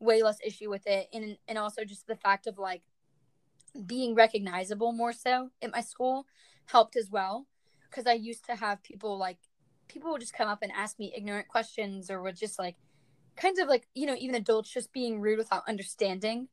way 0.00 0.22
less 0.22 0.38
issue 0.44 0.70
with 0.70 0.86
it, 0.86 1.08
and 1.12 1.36
and 1.48 1.58
also 1.58 1.84
just 1.84 2.06
the 2.06 2.16
fact 2.16 2.46
of 2.46 2.58
like 2.58 2.82
being 3.86 4.14
recognizable 4.14 4.92
more 4.92 5.12
so 5.12 5.50
at 5.60 5.72
my 5.72 5.80
school 5.80 6.26
helped 6.66 6.96
as 6.96 7.10
well 7.10 7.46
because 7.90 8.06
I 8.06 8.12
used 8.12 8.44
to 8.46 8.54
have 8.54 8.82
people 8.82 9.18
like 9.18 9.38
people 9.88 10.12
would 10.12 10.20
just 10.20 10.32
come 10.32 10.48
up 10.48 10.60
and 10.62 10.72
ask 10.72 10.98
me 10.98 11.12
ignorant 11.16 11.48
questions 11.48 12.10
or 12.10 12.22
would 12.22 12.36
just 12.36 12.58
like 12.58 12.76
kind 13.36 13.58
of 13.58 13.68
like 13.68 13.88
you 13.94 14.06
know 14.06 14.14
even 14.18 14.36
adults 14.36 14.72
just 14.72 14.92
being 14.92 15.20
rude 15.20 15.38
without 15.38 15.68
understanding 15.68 16.48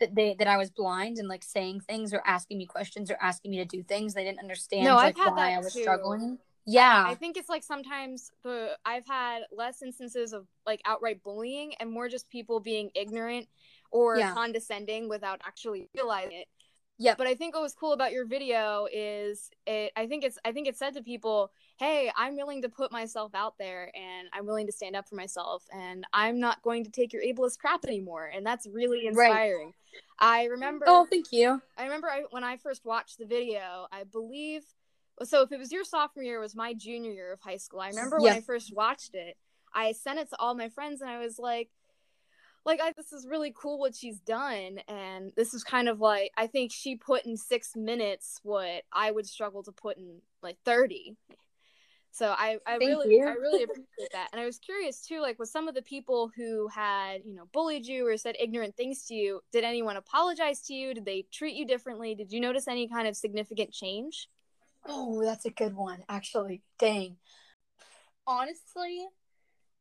that 0.00 0.14
they 0.14 0.34
that 0.38 0.46
I 0.48 0.58
was 0.58 0.70
blind 0.70 1.16
and 1.16 1.28
like 1.28 1.42
saying 1.42 1.80
things 1.80 2.12
or 2.12 2.22
asking 2.26 2.58
me 2.58 2.66
questions 2.66 3.10
or 3.10 3.16
asking 3.20 3.50
me 3.50 3.58
to 3.58 3.64
do 3.64 3.82
things 3.82 4.12
they 4.12 4.24
didn't 4.24 4.40
understand 4.40 4.84
No, 4.84 4.96
like 4.96 5.16
I've 5.16 5.16
had 5.16 5.30
why 5.32 5.50
that 5.50 5.54
I 5.54 5.58
was 5.60 5.72
too. 5.72 5.80
struggling. 5.80 6.38
Yeah. 6.66 7.04
I 7.06 7.14
think 7.14 7.36
it's 7.36 7.48
like 7.48 7.62
sometimes 7.62 8.30
the 8.42 8.76
I've 8.84 9.06
had 9.06 9.42
less 9.52 9.82
instances 9.82 10.32
of 10.32 10.46
like 10.66 10.80
outright 10.84 11.22
bullying 11.22 11.74
and 11.80 11.90
more 11.90 12.08
just 12.08 12.28
people 12.28 12.60
being 12.60 12.90
ignorant 12.94 13.46
or 13.92 14.16
Yeah. 14.18 14.34
condescending 14.34 15.08
without 15.08 15.40
actually 15.46 15.88
realizing 15.94 16.32
it. 16.32 16.48
yeah 16.98 17.14
But 17.16 17.26
I 17.28 17.34
think 17.34 17.54
what 17.54 17.62
was 17.62 17.74
cool 17.74 17.92
about 17.92 18.12
your 18.12 18.26
video 18.26 18.88
is 18.92 19.50
it 19.66 19.92
I 19.96 20.06
think 20.06 20.24
it's 20.24 20.38
I 20.44 20.52
think 20.52 20.66
it 20.66 20.76
said 20.76 20.94
to 20.94 21.02
people, 21.02 21.52
"Hey, 21.78 22.10
I'm 22.16 22.36
willing 22.36 22.62
to 22.62 22.68
put 22.68 22.90
myself 22.90 23.34
out 23.34 23.58
there 23.58 23.92
and 23.94 24.28
I'm 24.32 24.46
willing 24.46 24.66
to 24.66 24.72
stand 24.72 24.96
up 24.96 25.08
for 25.08 25.14
myself 25.14 25.64
and 25.72 26.04
I'm 26.12 26.40
not 26.40 26.62
going 26.62 26.84
to 26.84 26.90
take 26.90 27.12
your 27.12 27.22
ableist 27.22 27.58
crap 27.58 27.84
anymore." 27.84 28.26
And 28.34 28.44
that's 28.44 28.66
really 28.66 29.06
Right. 29.06 29.30
inspiring. 29.30 29.72
I 30.18 30.44
remember 30.46 30.84
oh, 30.88 31.06
thank 31.08 31.30
you. 31.32 31.62
I 31.78 31.84
remember 31.84 32.08
I, 32.10 32.24
when 32.30 32.42
I 32.44 32.56
first 32.56 32.84
watched 32.84 33.18
the 33.18 33.26
video, 33.26 33.86
I 33.92 34.04
believe. 34.04 34.64
So 35.24 35.42
if 35.42 35.52
it 35.52 35.58
was 35.58 35.72
your 35.72 35.84
sophomore 35.84 36.24
year, 36.24 36.36
it 36.36 36.42
was 36.42 36.54
my 36.54 36.74
junior 36.74 37.10
year 37.10 37.32
of 37.32 37.40
high 37.40 37.56
school. 37.56 37.80
I 37.80 37.88
remember 37.88 38.20
when 38.20 38.32
I 38.32 38.40
first 38.40 38.74
watched 38.74 39.14
it, 39.14 39.36
I 39.74 39.92
sent 39.92 40.18
it 40.18 40.28
to 40.30 40.38
all 40.38 40.54
my 40.54 40.68
friends, 40.68 41.00
and 41.00 41.10
I 41.10 41.18
was 41.18 41.38
like, 41.38 41.70
like 42.66 42.80
I, 42.82 42.92
this 42.96 43.12
is 43.12 43.26
really 43.26 43.54
cool 43.56 43.78
what 43.78 43.94
she's 43.94 44.18
done, 44.20 44.78
and 44.88 45.32
this 45.36 45.54
is 45.54 45.64
kind 45.64 45.88
of 45.88 46.00
like 46.00 46.32
I 46.36 46.48
think 46.48 46.72
she 46.72 46.96
put 46.96 47.24
in 47.24 47.36
six 47.36 47.76
minutes 47.76 48.40
what 48.42 48.82
I 48.92 49.10
would 49.10 49.26
struggle 49.26 49.62
to 49.62 49.72
put 49.72 49.96
in 49.96 50.20
like 50.42 50.58
thirty. 50.64 51.16
So 52.10 52.30
I, 52.30 52.56
I 52.66 52.78
Thank 52.78 52.80
really, 52.80 53.16
you. 53.16 53.26
I 53.26 53.32
really 53.32 53.62
appreciate 53.62 54.08
that, 54.12 54.30
and 54.32 54.40
I 54.40 54.46
was 54.46 54.58
curious 54.58 55.02
too, 55.06 55.20
like 55.20 55.38
with 55.38 55.50
some 55.50 55.68
of 55.68 55.74
the 55.74 55.82
people 55.82 56.30
who 56.34 56.66
had, 56.68 57.22
you 57.24 57.34
know, 57.34 57.44
bullied 57.52 57.86
you 57.86 58.06
or 58.06 58.16
said 58.16 58.36
ignorant 58.40 58.74
things 58.74 59.04
to 59.06 59.14
you. 59.14 59.40
Did 59.52 59.64
anyone 59.64 59.96
apologize 59.96 60.60
to 60.62 60.74
you? 60.74 60.94
Did 60.94 61.04
they 61.04 61.26
treat 61.30 61.54
you 61.54 61.66
differently? 61.66 62.14
Did 62.14 62.32
you 62.32 62.40
notice 62.40 62.68
any 62.68 62.88
kind 62.88 63.06
of 63.06 63.16
significant 63.16 63.70
change? 63.70 64.28
Oh, 64.88 65.22
that's 65.22 65.44
a 65.44 65.50
good 65.50 65.74
one, 65.74 66.04
actually. 66.08 66.62
Dang. 66.78 67.16
Honestly, 68.26 69.06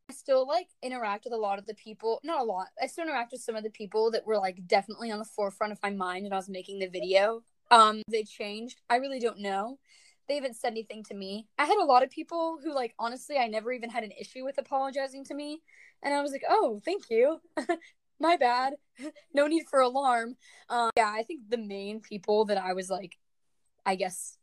I 0.09 0.13
still 0.13 0.47
like 0.47 0.67
interact 0.83 1.25
with 1.25 1.33
a 1.33 1.37
lot 1.37 1.59
of 1.59 1.65
the 1.65 1.73
people. 1.73 2.19
Not 2.23 2.41
a 2.41 2.43
lot. 2.43 2.67
I 2.81 2.87
still 2.87 3.05
interact 3.05 3.31
with 3.31 3.41
some 3.41 3.55
of 3.55 3.63
the 3.63 3.69
people 3.69 4.11
that 4.11 4.25
were 4.25 4.37
like 4.37 4.67
definitely 4.67 5.11
on 5.11 5.19
the 5.19 5.25
forefront 5.25 5.73
of 5.73 5.79
my 5.81 5.89
mind 5.89 6.23
when 6.23 6.33
I 6.33 6.37
was 6.37 6.49
making 6.49 6.79
the 6.79 6.87
video. 6.87 7.43
Um, 7.71 8.01
they 8.09 8.23
changed. 8.23 8.81
I 8.89 8.97
really 8.97 9.19
don't 9.19 9.39
know. 9.39 9.79
They 10.27 10.35
haven't 10.35 10.55
said 10.55 10.71
anything 10.71 11.03
to 11.05 11.15
me. 11.15 11.47
I 11.57 11.65
had 11.65 11.77
a 11.77 11.85
lot 11.85 12.03
of 12.03 12.09
people 12.09 12.57
who 12.63 12.73
like 12.73 12.93
honestly 12.99 13.37
I 13.37 13.47
never 13.47 13.71
even 13.71 13.89
had 13.89 14.03
an 14.03 14.11
issue 14.19 14.43
with 14.43 14.57
apologizing 14.57 15.23
to 15.25 15.33
me. 15.33 15.61
And 16.03 16.13
I 16.13 16.21
was 16.21 16.31
like, 16.31 16.43
oh, 16.47 16.81
thank 16.83 17.09
you. 17.09 17.41
my 18.19 18.37
bad. 18.37 18.73
no 19.33 19.47
need 19.47 19.65
for 19.69 19.79
alarm. 19.79 20.35
Um, 20.69 20.91
yeah, 20.97 21.11
I 21.13 21.23
think 21.23 21.49
the 21.49 21.57
main 21.57 21.99
people 21.99 22.45
that 22.45 22.57
I 22.57 22.73
was 22.73 22.89
like, 22.89 23.17
I 23.85 23.95
guess 23.95 24.37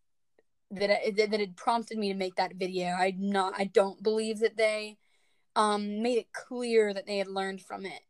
that 0.73 1.17
that 1.17 1.31
that 1.31 1.41
had 1.41 1.57
prompted 1.57 1.99
me 1.99 2.13
to 2.13 2.19
make 2.19 2.37
that 2.37 2.55
video. 2.57 2.89
I 2.89 3.15
not 3.17 3.55
I 3.57 3.65
don't 3.65 4.03
believe 4.03 4.41
that 4.41 4.57
they 4.57 4.99
um 5.57 6.03
made 6.03 6.19
it 6.19 6.33
clear 6.33 6.93
that 6.95 7.07
they 7.07 7.19
had 7.19 7.29
learned 7.29 7.61
from 7.63 7.85
it. 7.87 8.01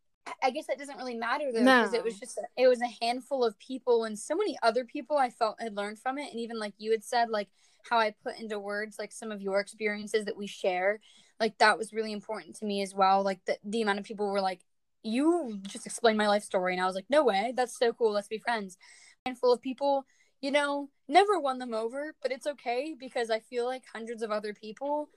I- 0.43 0.51
guess 0.51 0.67
that 0.69 0.79
doesn't 0.79 0.97
really 0.99 1.17
matter 1.17 1.51
though 1.53 1.65
because 1.65 1.93
it 1.95 2.05
was 2.05 2.19
just 2.21 2.39
a, 2.39 2.43
it 2.57 2.69
was 2.69 2.81
a 2.81 3.05
handful 3.05 3.45
of 3.45 3.59
people 3.59 4.05
and 4.05 4.17
so 4.19 4.37
many 4.37 4.57
other 4.63 4.85
people 4.85 5.19
I 5.19 5.31
felt 5.31 5.61
had 5.61 5.77
learned 5.77 5.99
from 5.99 6.19
it 6.19 6.31
and 6.31 6.39
even 6.39 6.59
like 6.61 6.75
you 6.79 6.93
had 6.93 7.03
said 7.03 7.29
like 7.29 7.49
how 7.91 7.99
I 7.99 8.15
put 8.23 8.39
into 8.39 8.61
words 8.61 8.97
like 9.01 9.11
some 9.11 9.33
of 9.33 9.43
your 9.43 9.59
experiences 9.59 10.25
that 10.27 10.37
we 10.37 10.47
share 10.47 11.01
like 11.41 11.59
that 11.59 11.77
was 11.77 11.93
really 11.93 12.13
important 12.13 12.55
to 12.57 12.65
me 12.65 12.83
as 12.83 12.95
well. 12.95 13.23
Like 13.25 13.41
the 13.47 13.59
the 13.65 13.83
amount 13.83 13.99
of 13.99 14.05
people 14.05 14.31
were 14.31 14.41
like, 14.41 14.61
"You 15.03 15.59
just 15.67 15.87
explained 15.87 16.17
my 16.17 16.29
life 16.29 16.45
story," 16.45 16.73
and 16.73 16.81
I 16.81 16.87
was 16.87 16.95
like, 16.95 17.11
"No 17.11 17.25
way, 17.25 17.53
that's 17.57 17.77
so 17.77 17.93
cool. 17.93 18.13
Let's 18.13 18.29
be 18.29 18.39
friends." 18.39 18.79
And 19.27 19.37
full 19.37 19.53
of 19.53 19.61
people, 19.61 20.05
you 20.43 20.51
know, 20.51 20.91
never 21.09 21.39
won 21.41 21.59
them 21.59 21.73
over, 21.73 22.15
but 22.23 22.33
it's 22.33 22.47
okay 22.47 22.95
because 22.99 23.31
I 23.31 23.41
feel 23.41 23.65
like 23.65 23.85
hundreds 23.93 24.23
of 24.23 24.31
other 24.31 24.53
people. 24.53 25.09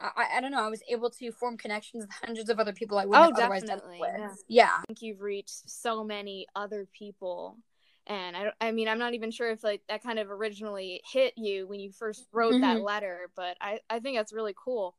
I, 0.00 0.26
I 0.36 0.40
don't 0.40 0.50
know. 0.50 0.64
I 0.64 0.68
was 0.68 0.82
able 0.90 1.10
to 1.10 1.32
form 1.32 1.56
connections 1.56 2.04
with 2.06 2.14
hundreds 2.24 2.50
of 2.50 2.58
other 2.58 2.72
people 2.72 2.98
I 2.98 3.04
wouldn't 3.04 3.24
Oh, 3.24 3.28
have 3.28 3.44
otherwise 3.44 3.62
definitely, 3.62 4.00
yeah. 4.00 4.34
Yeah. 4.48 4.70
I 4.82 4.86
think 4.86 5.02
you've 5.02 5.20
reached 5.20 5.68
so 5.70 6.02
many 6.04 6.46
other 6.54 6.86
people. 6.92 7.58
And 8.06 8.36
I, 8.36 8.52
I 8.60 8.70
mean, 8.72 8.88
I'm 8.88 8.98
not 8.98 9.14
even 9.14 9.30
sure 9.30 9.50
if 9.50 9.64
like 9.64 9.82
that 9.88 10.02
kind 10.02 10.18
of 10.18 10.30
originally 10.30 11.02
hit 11.12 11.34
you 11.36 11.66
when 11.66 11.80
you 11.80 11.92
first 11.92 12.26
wrote 12.32 12.60
that 12.60 12.76
Mhm. 12.78 12.84
letter, 12.84 13.30
but 13.34 13.56
I, 13.60 13.80
I 13.90 14.00
think 14.00 14.16
that's 14.16 14.32
really 14.32 14.54
cool. 14.56 14.96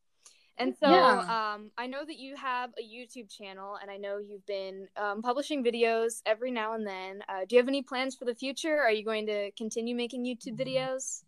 And 0.60 0.76
so, 0.76 0.90
Yeah. 0.90 1.54
um, 1.54 1.72
I 1.78 1.86
know 1.86 2.04
that 2.04 2.18
you 2.18 2.36
have 2.36 2.72
a 2.80 2.84
YouTube 2.84 3.30
channel, 3.30 3.78
and 3.80 3.92
I 3.92 3.98
know 3.98 4.18
you've 4.18 4.46
been 4.46 4.88
um, 4.96 5.22
publishing 5.22 5.64
videos 5.64 6.22
every 6.26 6.52
now 6.52 6.74
and 6.74 6.86
then. 6.86 7.24
Uh, 7.30 7.46
do 7.48 7.56
you 7.56 7.62
have 7.62 7.68
any 7.68 7.84
plans 7.84 8.16
for 8.16 8.26
the 8.26 8.34
future? 8.34 8.78
Are 8.80 8.92
you 8.92 9.06
going 9.06 9.28
to 9.28 9.52
continue 9.52 9.96
making 9.96 10.26
YouTube 10.26 10.58
videos? 10.58 11.24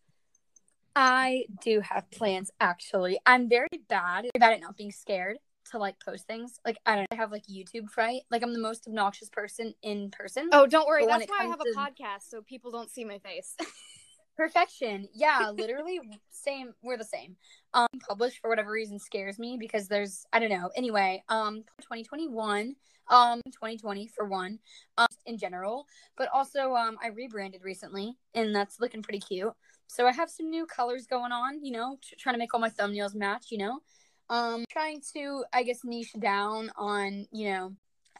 I 0.96 1.46
do 1.62 1.82
have 1.82 2.10
plans 2.12 2.52
actually. 2.60 3.20
I'm 3.26 3.48
very 3.48 3.68
bad 3.88 4.24
very 4.24 4.32
bad 4.40 4.54
at 4.54 4.62
not 4.62 4.76
being 4.76 4.92
scared 4.92 5.38
to 5.72 5.78
like 5.78 5.96
post 6.04 6.28
things. 6.28 6.60
Like 6.66 6.78
I 6.86 6.96
don't 6.96 7.08
I 7.12 7.16
have 7.16 7.32
like 7.32 7.44
YouTube 7.48 7.90
fright. 7.90 8.24
Like 8.32 8.44
I'm 8.44 8.54
the 8.54 8.60
most 8.60 8.88
obnoxious 8.88 9.30
person 9.30 9.74
in 9.82 10.12
person. 10.12 10.50
Oh, 10.52 10.66
don't 10.66 10.88
worry. 10.88 11.06
That's 11.06 11.28
why 11.28 11.46
I 11.46 11.46
have 11.46 11.62
a 11.62 11.78
podcast, 11.78 12.30
so 12.30 12.42
people 12.42 12.72
don't 12.72 12.90
see 12.90 13.06
my 13.06 13.20
face. 13.20 13.56
Perfection. 14.40 15.10
Yeah, 15.14 15.52
literally 15.54 16.00
same 16.32 16.72
we're 16.82 16.96
the 16.96 17.04
same. 17.04 17.36
Um 17.74 17.88
published 18.08 18.40
for 18.40 18.50
whatever 18.50 18.72
reason 18.72 18.98
scares 18.98 19.38
me 19.38 19.58
because 19.60 19.90
there's 19.90 20.26
I 20.32 20.40
don't 20.40 20.50
know. 20.50 20.70
Anyway, 20.78 21.22
um 21.28 21.56
2021, 21.82 22.74
um 23.10 23.42
2020 23.48 24.08
for 24.08 24.30
one, 24.30 24.60
um 24.98 25.08
in 25.26 25.38
general, 25.38 25.88
but 26.18 26.30
also 26.34 26.74
um 26.74 26.98
I 27.04 27.08
rebranded 27.08 27.66
recently 27.66 28.16
and 28.34 28.56
that's 28.56 28.80
looking 28.80 29.04
pretty 29.04 29.20
cute. 29.20 29.52
So 29.88 30.08
I 30.08 30.14
have 30.14 30.30
some 30.30 30.50
new 30.50 30.66
colors 30.66 31.06
going 31.06 31.34
on, 31.34 31.62
you 31.62 31.74
know, 31.74 31.98
tr- 32.02 32.16
trying 32.18 32.36
to 32.36 32.40
make 32.40 32.54
all 32.54 32.62
my 32.62 32.70
thumbnails 32.70 33.16
match, 33.16 33.48
you 33.52 33.58
know. 33.58 33.82
Um 34.30 34.64
trying 34.72 35.02
to 35.18 35.44
I 35.52 35.64
guess 35.64 35.82
niche 35.84 36.14
down 36.18 36.72
on, 36.78 37.26
you 37.34 37.50
know, 37.52 37.74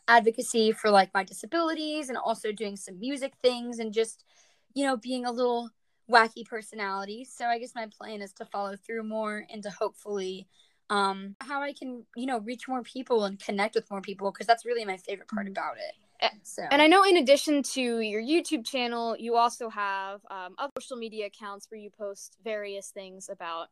advocacy 0.10 0.74
for 0.74 0.90
like 0.92 1.14
my 1.14 1.24
disabilities 1.24 2.10
and 2.10 2.18
also 2.18 2.52
doing 2.52 2.76
some 2.76 3.00
music 3.00 3.36
things 3.42 3.80
and 3.80 3.94
just 3.94 4.26
you 4.74 4.86
know 4.86 4.98
being 4.98 5.26
a 5.26 5.32
little 5.32 5.70
wacky 6.10 6.46
personality. 6.46 7.26
So 7.26 7.46
I 7.46 7.60
guess 7.60 7.76
my 7.76 7.88
plan 7.88 8.22
is 8.22 8.34
to 8.34 8.46
follow 8.46 8.76
through 8.76 9.04
more 9.04 9.46
and 9.52 9.62
to 9.64 9.70
hopefully 9.70 10.48
um 10.90 11.36
how 11.42 11.62
I 11.62 11.74
can, 11.74 12.06
you 12.16 12.26
know, 12.26 12.40
reach 12.40 12.68
more 12.68 12.82
people 12.82 13.26
and 13.26 13.40
connect 13.40 13.76
with 13.76 13.90
more 13.92 14.02
people 14.02 14.32
because 14.32 14.48
that's 14.48 14.66
really 14.66 14.86
my 14.86 14.98
favorite 14.98 15.28
part 15.28 15.48
about 15.48 15.76
it. 15.78 15.96
So 16.44 16.64
And 16.70 16.82
I 16.82 16.88
know 16.88 17.04
in 17.04 17.18
addition 17.18 17.64
to 17.64 18.00
your 18.00 18.22
YouTube 18.22 18.66
channel, 18.66 19.16
you 19.18 19.36
also 19.36 19.70
have 19.70 20.22
um, 20.30 20.56
other 20.58 20.72
social 20.80 20.98
media 20.98 21.28
accounts 21.28 21.68
where 21.70 21.80
you 21.80 21.90
post 21.90 22.38
various 22.44 22.90
things 22.90 23.30
about 23.30 23.68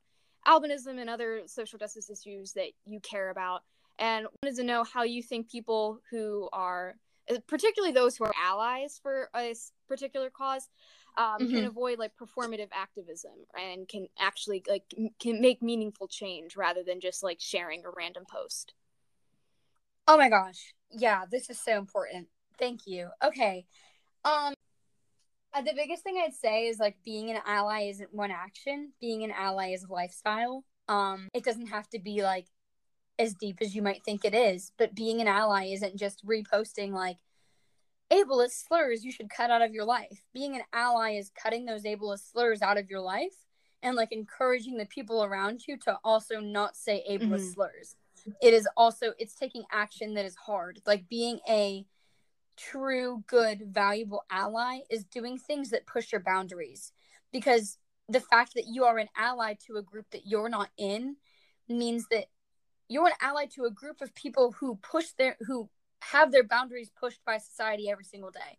albinism 0.47 0.99
and 0.99 1.09
other 1.09 1.41
social 1.45 1.77
justice 1.77 2.09
issues 2.09 2.53
that 2.53 2.69
you 2.85 2.99
care 3.01 3.29
about. 3.31 3.63
And 3.99 4.27
wanted 4.43 4.55
to 4.57 4.63
know 4.63 4.83
how 4.83 5.03
you 5.03 5.23
think 5.23 5.49
people 5.49 5.99
who 6.11 6.47
are, 6.53 6.95
particularly 7.47 7.93
those 7.93 8.15
who 8.15 8.25
are 8.25 8.33
allies 8.41 8.99
for 9.01 9.29
a 9.35 9.53
particular 9.87 10.29
cause, 10.29 10.69
um, 11.17 11.47
can 11.47 11.63
Mhm. 11.63 11.67
avoid 11.67 11.99
like 11.99 12.15
performative 12.15 12.69
activism 12.71 13.33
and 13.55 13.87
can 13.87 14.07
actually 14.19 14.63
like 14.67 14.83
can 15.19 15.41
make 15.41 15.61
meaningful 15.61 16.07
change 16.07 16.55
rather 16.55 16.83
than 16.83 17.01
just 17.01 17.23
like 17.23 17.39
sharing 17.41 17.83
a 17.85 17.89
random 17.95 18.25
post. 18.25 18.73
Oh 20.07 20.17
my 20.17 20.29
gosh. 20.29 20.73
Yeah, 20.91 21.25
this 21.29 21.49
is 21.49 21.59
so 21.59 21.77
important. 21.77 22.27
Thank 22.59 22.87
you. 22.87 23.09
Okay. 23.23 23.65
Um 24.23 24.53
uh, 25.53 25.61
the 25.61 25.73
biggest 25.73 26.03
thing 26.03 26.21
I'd 26.23 26.33
say 26.35 26.67
is 26.67 26.79
like 26.79 26.97
being 27.03 27.29
an 27.31 27.39
ally 27.45 27.83
isn't 27.89 28.13
one 28.13 28.31
action. 28.31 28.93
Being 29.01 29.23
an 29.23 29.31
ally 29.31 29.69
is 29.71 29.83
a 29.83 29.91
lifestyle. 29.91 30.63
Um 30.87 31.29
it 31.33 31.43
doesn't 31.43 31.67
have 31.67 31.89
to 31.89 31.99
be 31.99 32.23
like 32.23 32.47
as 33.19 33.33
deep 33.33 33.57
as 33.61 33.75
you 33.75 33.81
might 33.81 34.03
think 34.03 34.25
it 34.25 34.35
is, 34.35 34.71
but 34.77 34.95
being 34.95 35.21
an 35.21 35.27
ally 35.27 35.65
isn't 35.65 35.97
just 35.97 36.25
reposting 36.25 36.91
like 36.91 37.17
ableist 38.11 38.67
slurs 38.67 39.03
you 39.03 39.11
should 39.11 39.29
cut 39.29 39.51
out 39.51 39.61
of 39.61 39.73
your 39.73 39.85
life. 39.85 40.23
Being 40.33 40.55
an 40.55 40.63
ally 40.73 41.11
is 41.11 41.31
cutting 41.41 41.65
those 41.65 41.83
ableist 41.83 42.31
slurs 42.31 42.61
out 42.61 42.77
of 42.77 42.89
your 42.89 43.01
life 43.01 43.45
and 43.83 43.95
like 43.95 44.11
encouraging 44.11 44.77
the 44.77 44.85
people 44.85 45.23
around 45.23 45.67
you 45.67 45.77
to 45.77 45.99
also 46.03 46.39
not 46.39 46.75
say 46.75 47.03
ableist 47.09 47.53
Mhm. 47.53 47.53
slurs. 47.53 47.95
It 48.41 48.53
is 48.53 48.67
also 48.75 49.13
it's 49.19 49.35
taking 49.35 49.65
action 49.71 50.13
that 50.15 50.25
is 50.25 50.35
hard. 50.35 50.81
Like 50.85 51.07
being 51.09 51.39
a 51.47 51.85
true 52.55 53.23
good 53.27 53.71
valuable 53.73 54.25
ally 54.29 54.79
is 54.89 55.05
doing 55.05 55.37
things 55.37 55.69
that 55.69 55.85
push 55.85 56.11
your 56.11 56.21
boundaries 56.21 56.91
because 57.31 57.77
the 58.09 58.19
fact 58.19 58.55
that 58.55 58.65
you 58.67 58.83
are 58.83 58.97
an 58.97 59.09
ally 59.15 59.53
to 59.53 59.77
a 59.77 59.81
group 59.81 60.09
that 60.11 60.25
you're 60.25 60.49
not 60.49 60.69
in 60.77 61.17
means 61.69 62.07
that 62.09 62.25
you're 62.89 63.07
an 63.07 63.13
ally 63.21 63.45
to 63.45 63.65
a 63.65 63.69
group 63.71 64.01
of 64.01 64.15
people 64.15 64.53
who 64.53 64.75
push 64.77 65.11
their 65.11 65.37
who 65.41 65.69
have 66.01 66.31
their 66.31 66.43
boundaries 66.43 66.89
pushed 66.99 67.23
by 67.25 67.37
society 67.37 67.89
every 67.89 68.05
single 68.05 68.31
day 68.31 68.57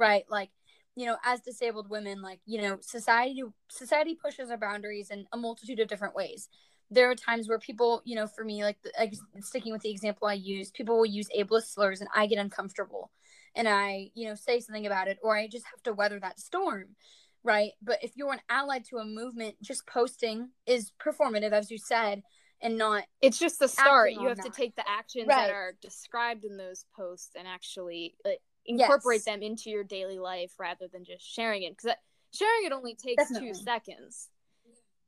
right? 0.00 0.24
Like 0.28 0.50
you 0.96 1.06
know 1.06 1.16
as 1.24 1.40
disabled 1.40 1.88
women 1.88 2.20
like 2.20 2.40
you 2.46 2.60
know 2.60 2.78
society 2.80 3.44
society 3.68 4.16
pushes 4.20 4.50
our 4.50 4.56
boundaries 4.56 5.10
in 5.10 5.26
a 5.32 5.36
multitude 5.36 5.78
of 5.78 5.86
different 5.86 6.16
ways. 6.16 6.48
There 6.90 7.08
are 7.08 7.14
times 7.14 7.48
where 7.48 7.60
people 7.60 8.02
you 8.04 8.16
know 8.16 8.26
for 8.26 8.42
me 8.44 8.64
like, 8.64 8.78
like 8.98 9.14
sticking 9.40 9.72
with 9.72 9.82
the 9.82 9.90
example 9.90 10.26
i 10.26 10.32
use 10.32 10.70
people 10.72 10.96
will 10.96 11.06
use 11.06 11.28
ableist 11.38 11.72
slurs 11.74 12.00
and 12.00 12.10
i 12.16 12.26
get 12.26 12.38
uncomfortable 12.38 13.12
and 13.54 13.68
i 13.68 14.10
you 14.14 14.26
know 14.28 14.34
say 14.34 14.58
something 14.58 14.86
about 14.86 15.06
it 15.06 15.18
or 15.22 15.36
i 15.36 15.46
just 15.46 15.66
have 15.66 15.80
to 15.84 15.92
weather 15.92 16.18
that 16.18 16.40
storm 16.40 16.96
right? 17.42 17.72
But 17.82 17.98
if 18.02 18.12
you're 18.16 18.32
an 18.32 18.40
ally 18.50 18.80
to 18.90 18.98
a 18.98 19.04
movement 19.04 19.54
just 19.62 19.86
posting 19.86 20.50
is 20.66 20.92
performative 21.02 21.52
as 21.52 21.70
you 21.70 21.78
said 21.78 22.22
and 22.62 22.76
not 22.78 23.04
It's 23.20 23.38
just 23.38 23.58
the 23.58 23.68
start. 23.68 24.12
You 24.12 24.28
have 24.28 24.40
to 24.40 24.50
take 24.50 24.74
the 24.76 24.88
actions 24.88 25.26
Right. 25.28 25.46
that 25.48 25.50
are 25.50 25.74
described 25.80 26.44
in 26.44 26.56
those 26.56 26.84
posts 26.96 27.30
and 27.36 27.46
actually 27.48 28.14
like, 28.24 28.40
incorporate 28.66 29.18
Yes. 29.18 29.24
them 29.24 29.42
into 29.42 29.70
your 29.70 29.84
daily 29.84 30.18
life 30.18 30.52
rather 30.58 30.86
than 30.92 31.04
just 31.04 31.24
sharing 31.24 31.62
it. 31.62 31.70
Because 31.76 31.92
uh, 31.92 31.94
sharing 32.32 32.64
it 32.66 32.72
only 32.72 32.94
takes 32.94 33.22
Definitely. 33.24 33.48
two 33.48 33.54
seconds. 33.54 34.28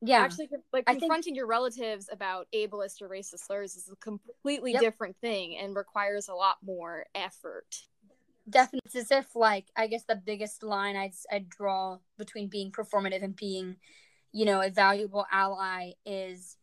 yeah 0.01 0.21
Actually, 0.23 0.49
like 0.73 0.85
I 0.87 0.93
think- 0.93 1.03
confronting 1.03 1.35
your 1.35 1.47
relatives 1.47 2.09
about 2.11 2.49
ableist 2.55 3.01
or 3.03 3.09
racist 3.09 3.41
slurs 3.41 3.77
is 3.77 3.89
a 3.93 3.97
completely 3.97 4.73
Yep. 4.73 4.81
different 4.81 5.17
thing 5.21 5.57
and 5.59 5.77
requires 5.77 6.29
a 6.29 6.35
lot 6.35 6.57
more 6.63 7.07
effort. 7.15 7.77
definitely 8.51 8.81
it's 8.87 8.97
as 8.97 9.13
if 9.13 9.37
like 9.37 9.67
i 9.77 9.87
guess 9.87 10.03
the 10.09 10.17
biggest 10.17 10.65
line 10.65 10.97
i'd, 10.97 11.13
I'd 11.31 11.49
draw 11.49 11.99
between 12.19 12.49
being 12.49 12.73
performative 12.73 13.23
and 13.23 13.37
being 13.37 13.77
you 14.33 14.45
know 14.45 14.61
a 14.61 14.69
valuable 14.69 15.25
ally 15.31 15.93
is 16.05 16.57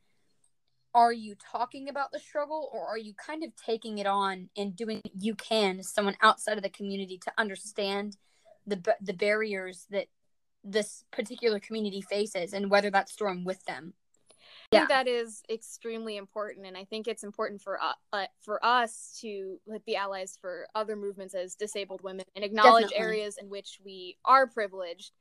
are 0.93 1.13
you 1.13 1.36
talking 1.36 1.89
about 1.89 2.12
the 2.12 2.19
struggle 2.19 2.69
or 2.73 2.86
are 2.88 2.97
you 2.97 3.13
kind 3.13 3.43
of 3.43 3.56
taking 3.56 3.97
it 3.97 4.08
on 4.08 4.49
and 4.58 4.75
doing 4.75 5.02
what 5.04 5.13
you 5.15 5.36
can 5.36 5.80
as 5.80 5.93
someone 5.93 6.15
outside 6.21 6.58
of 6.58 6.63
the 6.63 6.69
community 6.69 7.17
to 7.17 7.32
understand 7.38 8.17
the 8.65 8.82
the 9.02 9.13
barriers 9.13 9.86
that 9.89 10.08
this 10.63 11.04
particular 11.12 11.60
community 11.60 12.02
faces 12.02 12.54
and 12.54 12.69
weather 12.69 12.89
that 12.89 13.10
storm 13.10 13.45
with 13.45 13.63
them 13.65 13.93
I 14.71 14.78
think 14.78 14.89
that 14.89 15.08
is 15.08 15.41
extremely 15.49 16.17
important, 16.17 16.67
and 16.67 16.78
I 16.78 16.86
think 16.86 17.08
it's 17.08 17.23
important 17.23 17.62
for 17.62 17.82
uh, 17.82 17.93
uh, 18.13 18.25
for 18.41 18.63
us 18.63 19.17
to 19.21 19.60
be 19.86 19.95
allies 19.95 20.38
for 20.39 20.67
other 20.75 20.95
movements 20.95 21.34
as 21.34 21.56
disabled 21.56 22.02
women 22.04 22.25
and 22.36 22.45
acknowledge 22.45 22.84
Definitely. 22.84 23.06
areas 23.06 23.38
in 23.41 23.49
which 23.49 23.80
we 23.84 24.17
are 24.25 24.45
privileged 24.45 25.12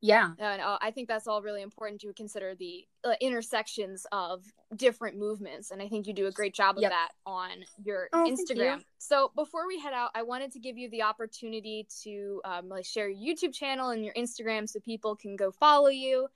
yeah 0.00 0.32
and 0.38 0.60
uh, 0.62 0.78
I 0.80 0.90
think 0.90 1.08
that's 1.08 1.26
all 1.26 1.40
really 1.42 1.62
important 1.62 2.00
to 2.02 2.12
consider 2.12 2.54
the 2.54 2.86
uh, 3.04 3.14
intersections 3.20 4.06
of 4.12 4.44
different 4.74 5.16
movements, 5.16 5.70
and 5.70 5.80
I 5.80 5.88
think 5.88 6.06
you 6.06 6.12
do 6.12 6.26
a 6.26 6.30
great 6.32 6.54
job 6.54 6.76
of 6.76 6.82
Yep. 6.82 6.90
that 6.90 7.08
on 7.24 7.64
your 7.82 8.08
Oh, 8.12 8.28
Instagram. 8.28 8.78
you. 8.78 8.84
So 8.98 9.30
before 9.36 9.66
we 9.66 9.78
head 9.78 9.92
out, 9.94 10.10
I 10.14 10.22
wanted 10.22 10.52
to 10.52 10.58
give 10.58 10.76
you 10.76 10.90
the 10.90 11.02
opportunity 11.02 11.86
to 12.02 12.40
um, 12.44 12.68
like 12.68 12.84
share 12.84 13.08
your 13.08 13.34
YouTube 13.36 13.54
channel 13.54 13.90
and 13.90 14.04
your 14.04 14.12
Instagram 14.14 14.68
so 14.68 14.80
people 14.80 15.14
can 15.16 15.36
go 15.36 15.50
follow 15.52 15.88
you. 15.88 16.28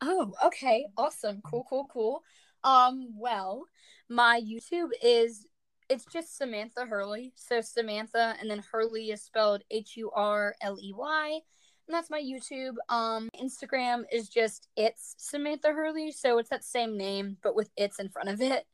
Oh, 0.00 0.32
okay. 0.44 0.86
Awesome. 0.96 1.40
Cool, 1.42 1.64
cool, 1.68 1.86
cool. 1.92 2.22
Um, 2.64 3.10
well, 3.16 3.64
my 4.08 4.40
YouTube 4.40 4.90
is 5.02 5.46
it's 5.88 6.04
just 6.06 6.36
Samantha 6.36 6.86
Hurley. 6.86 7.32
So 7.36 7.60
Samantha 7.60 8.34
and 8.40 8.50
then 8.50 8.62
Hurley 8.70 9.10
is 9.10 9.22
spelled 9.22 9.62
H 9.70 9.96
U 9.96 10.10
R 10.14 10.54
L 10.60 10.76
E 10.80 10.92
Y. 10.96 11.40
And 11.92 11.98
that's 11.98 12.08
my 12.08 12.22
YouTube. 12.22 12.76
Um, 12.88 13.28
Instagram 13.38 14.04
is 14.10 14.30
just 14.30 14.68
it's 14.78 15.14
Samantha 15.18 15.74
Hurley. 15.74 16.10
So 16.10 16.38
it's 16.38 16.48
that 16.48 16.64
same 16.64 16.96
name, 16.96 17.36
but 17.42 17.54
with 17.54 17.68
it's 17.76 17.98
in 17.98 18.08
front 18.08 18.30
of 18.30 18.40
it. 18.40 18.66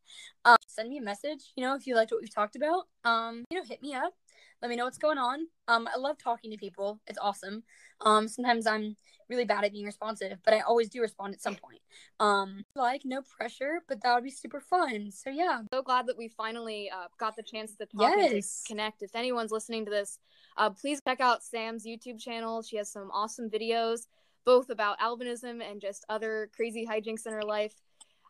Um, 0.45 0.57
send 0.69 0.89
me 0.89 0.99
a 0.99 1.03
message, 1.03 1.53
you 1.57 1.65
know, 1.65 1.75
if 1.75 1.85
you 1.85 1.97
liked 1.97 2.13
what 2.13 2.21
we've 2.21 2.33
talked 2.33 2.55
about. 2.55 2.85
Um, 3.03 3.43
you 3.51 3.59
know, 3.59 3.65
hit 3.65 3.83
me 3.83 3.93
up. 3.93 4.15
Let 4.63 4.69
me 4.69 4.77
know 4.77 4.85
what's 4.85 4.99
going 4.99 5.19
on. 5.19 5.47
Um, 5.69 5.89
I 5.95 5.99
love 5.99 6.17
talking 6.19 6.51
to 6.51 6.57
people. 6.57 7.01
It's 7.07 7.19
awesome. 7.21 7.63
Um, 8.01 8.29
sometimes 8.29 8.67
I'm 8.67 8.97
really 9.29 9.45
bad 9.45 9.65
at 9.65 9.73
being 9.73 9.85
responsive, 9.85 10.39
but 10.45 10.55
I 10.55 10.61
always 10.61 10.89
do 10.89 11.01
respond 11.01 11.35
at 11.35 11.43
some 11.43 11.55
point. 11.55 11.81
Um, 12.21 12.65
like 12.75 13.03
no 13.05 13.23
pressure, 13.23 13.83
but 13.89 14.03
that 14.03 14.15
would 14.15 14.25
be 14.25 14.31
super 14.31 14.61
fun. 14.61 15.11
So 15.11 15.31
yeah, 15.31 15.61
so 15.73 15.83
glad 15.83 16.07
that 16.07 16.17
we 16.17 16.29
finally 16.29 16.91
uh, 16.91 17.09
got 17.19 17.37
the 17.37 17.43
chance 17.43 17.75
to 17.77 17.87
talk 17.87 18.13
and 18.17 18.43
to 18.43 18.49
connect. 18.67 19.03
If 19.03 19.15
anyone's 19.15 19.53
listening 19.53 19.85
to 19.85 19.91
this, 19.91 20.19
uh, 20.57 20.71
please 20.71 21.01
check 21.07 21.21
out 21.21 21.43
Sam's 21.43 21.87
YouTube 21.87 22.21
channel. 22.21 22.63
She 22.63 22.77
has 22.77 22.91
some 22.91 23.11
awesome 23.13 23.51
videos, 23.51 24.07
both 24.45 24.71
about 24.71 24.99
albinism 24.99 25.63
and 25.63 25.81
just 25.81 26.05
other 26.09 26.51
crazy 26.55 26.87
hijinks 26.87 27.27
in 27.27 27.33
her 27.33 27.45
life. 27.45 27.75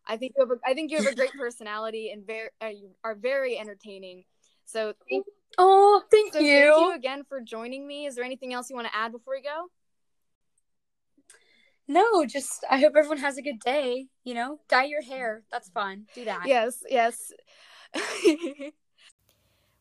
I 0.07 0.17
think 0.17 0.33
you 0.37 0.47
have 0.47 0.51
a, 0.51 0.61
I 0.69 0.75
think 0.75 0.91
you 0.91 0.97
have 0.97 1.07
a 1.07 1.15
great 1.15 1.33
personality 1.39 2.11
and 2.11 2.27
very 2.27 2.49
uh, 2.63 2.67
you 2.67 2.91
are 3.05 3.15
very 3.15 3.59
entertaining. 3.59 4.25
So 4.65 4.95
thank, 5.09 5.25
Oh, 5.57 6.03
thank 6.11 6.35
so 6.35 6.41
you. 6.41 6.73
thank 6.75 6.89
you 6.89 6.95
again 6.95 7.25
for 7.29 7.41
joining 7.41 7.87
me. 7.87 8.07
Is 8.07 8.15
there 8.15 8.25
anything 8.25 8.53
else 8.53 8.69
you 8.69 8.77
want 8.77 8.89
to 8.89 8.97
add 8.97 9.13
before 9.13 9.35
we 9.35 9.43
go? 9.43 9.69
No, 11.89 12.27
just 12.27 12.65
I 12.71 12.79
hope 12.79 12.93
everyone 12.97 13.19
has 13.19 13.39
a 13.39 13.43
good 13.43 13.61
day. 13.61 14.09
You 14.23 14.35
know, 14.35 14.61
dye 14.69 14.85
your 14.85 15.03
hair. 15.03 15.43
That's 15.51 15.71
fun. 15.71 16.07
Do 16.15 16.27
that. 16.27 16.43
Yes, 16.47 16.83
yes. 16.89 17.33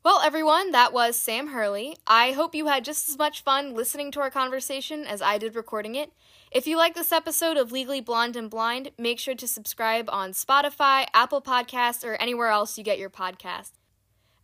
well, 0.04 0.22
everyone, 0.24 0.72
that 0.72 0.94
was 0.94 1.20
Sam 1.20 1.48
Hurley. 1.48 1.98
I 2.08 2.32
hope 2.32 2.56
you 2.56 2.68
had 2.68 2.86
just 2.86 3.10
as 3.10 3.18
much 3.18 3.44
fun 3.44 3.74
listening 3.74 4.12
to 4.12 4.22
our 4.22 4.32
conversation 4.32 5.04
as 5.04 5.22
I 5.22 5.38
did 5.38 5.54
recording 5.54 5.96
it. 5.96 6.14
If 6.50 6.66
you 6.66 6.78
like 6.78 6.96
this 6.96 7.12
episode 7.12 7.58
of 7.58 7.74
Legally 7.74 8.00
Blonde 8.00 8.38
and 8.38 8.50
Blind, 8.50 8.92
make 8.98 9.20
sure 9.20 9.36
to 9.36 9.48
subscribe 9.48 10.10
on 10.10 10.32
Spotify, 10.32 11.08
Apple 11.14 11.42
Podcasts, 11.42 12.06
or 12.06 12.16
anywhere 12.16 12.48
else 12.48 12.78
you 12.78 12.86
get 12.86 12.98
your 12.98 13.10
podcast. 13.10 13.72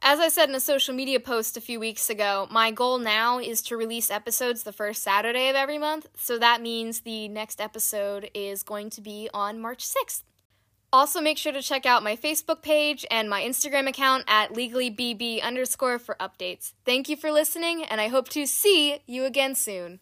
As 0.05 0.19
I 0.19 0.27
said 0.27 0.49
in 0.49 0.55
a 0.55 0.59
social 0.59 0.93
media 0.93 1.17
post 1.21 1.55
a 1.55 1.61
few 1.61 1.79
weeks 1.79 2.09
ago, 2.09 2.45
my 2.51 2.71
goal 2.71 2.97
now 2.97 3.39
is 3.39 3.61
to 3.61 3.77
release 3.77 4.11
episodes 4.11 4.63
the 4.63 4.73
first 4.73 5.01
Saturday 5.01 5.47
of 5.47 5.55
every 5.55 5.77
month, 5.77 6.09
so 6.17 6.37
that 6.37 6.61
means 6.61 6.99
the 6.99 7.29
next 7.29 7.61
episode 7.61 8.29
is 8.33 8.63
going 8.63 8.89
to 8.89 8.99
be 8.99 9.29
on 9.33 9.61
March 9.61 9.87
6th. 9.87 10.23
Also, 10.91 11.21
make 11.21 11.37
sure 11.37 11.53
to 11.53 11.61
check 11.61 11.85
out 11.85 12.03
my 12.03 12.17
Facebook 12.17 12.61
page 12.61 13.05
and 13.09 13.29
my 13.29 13.41
Instagram 13.43 13.87
account 13.87 14.25
at 14.27 14.51
legally_bb 14.51 15.41
underscore 15.41 15.97
for 15.97 16.17
updates. 16.19 16.73
Thank 16.83 17.07
you 17.07 17.15
for 17.15 17.31
listening, 17.31 17.85
and 17.85 18.01
I 18.01 18.09
hope 18.09 18.27
to 18.29 18.45
see 18.45 18.99
you 19.07 19.23
again 19.23 19.55
soon. 19.55 20.01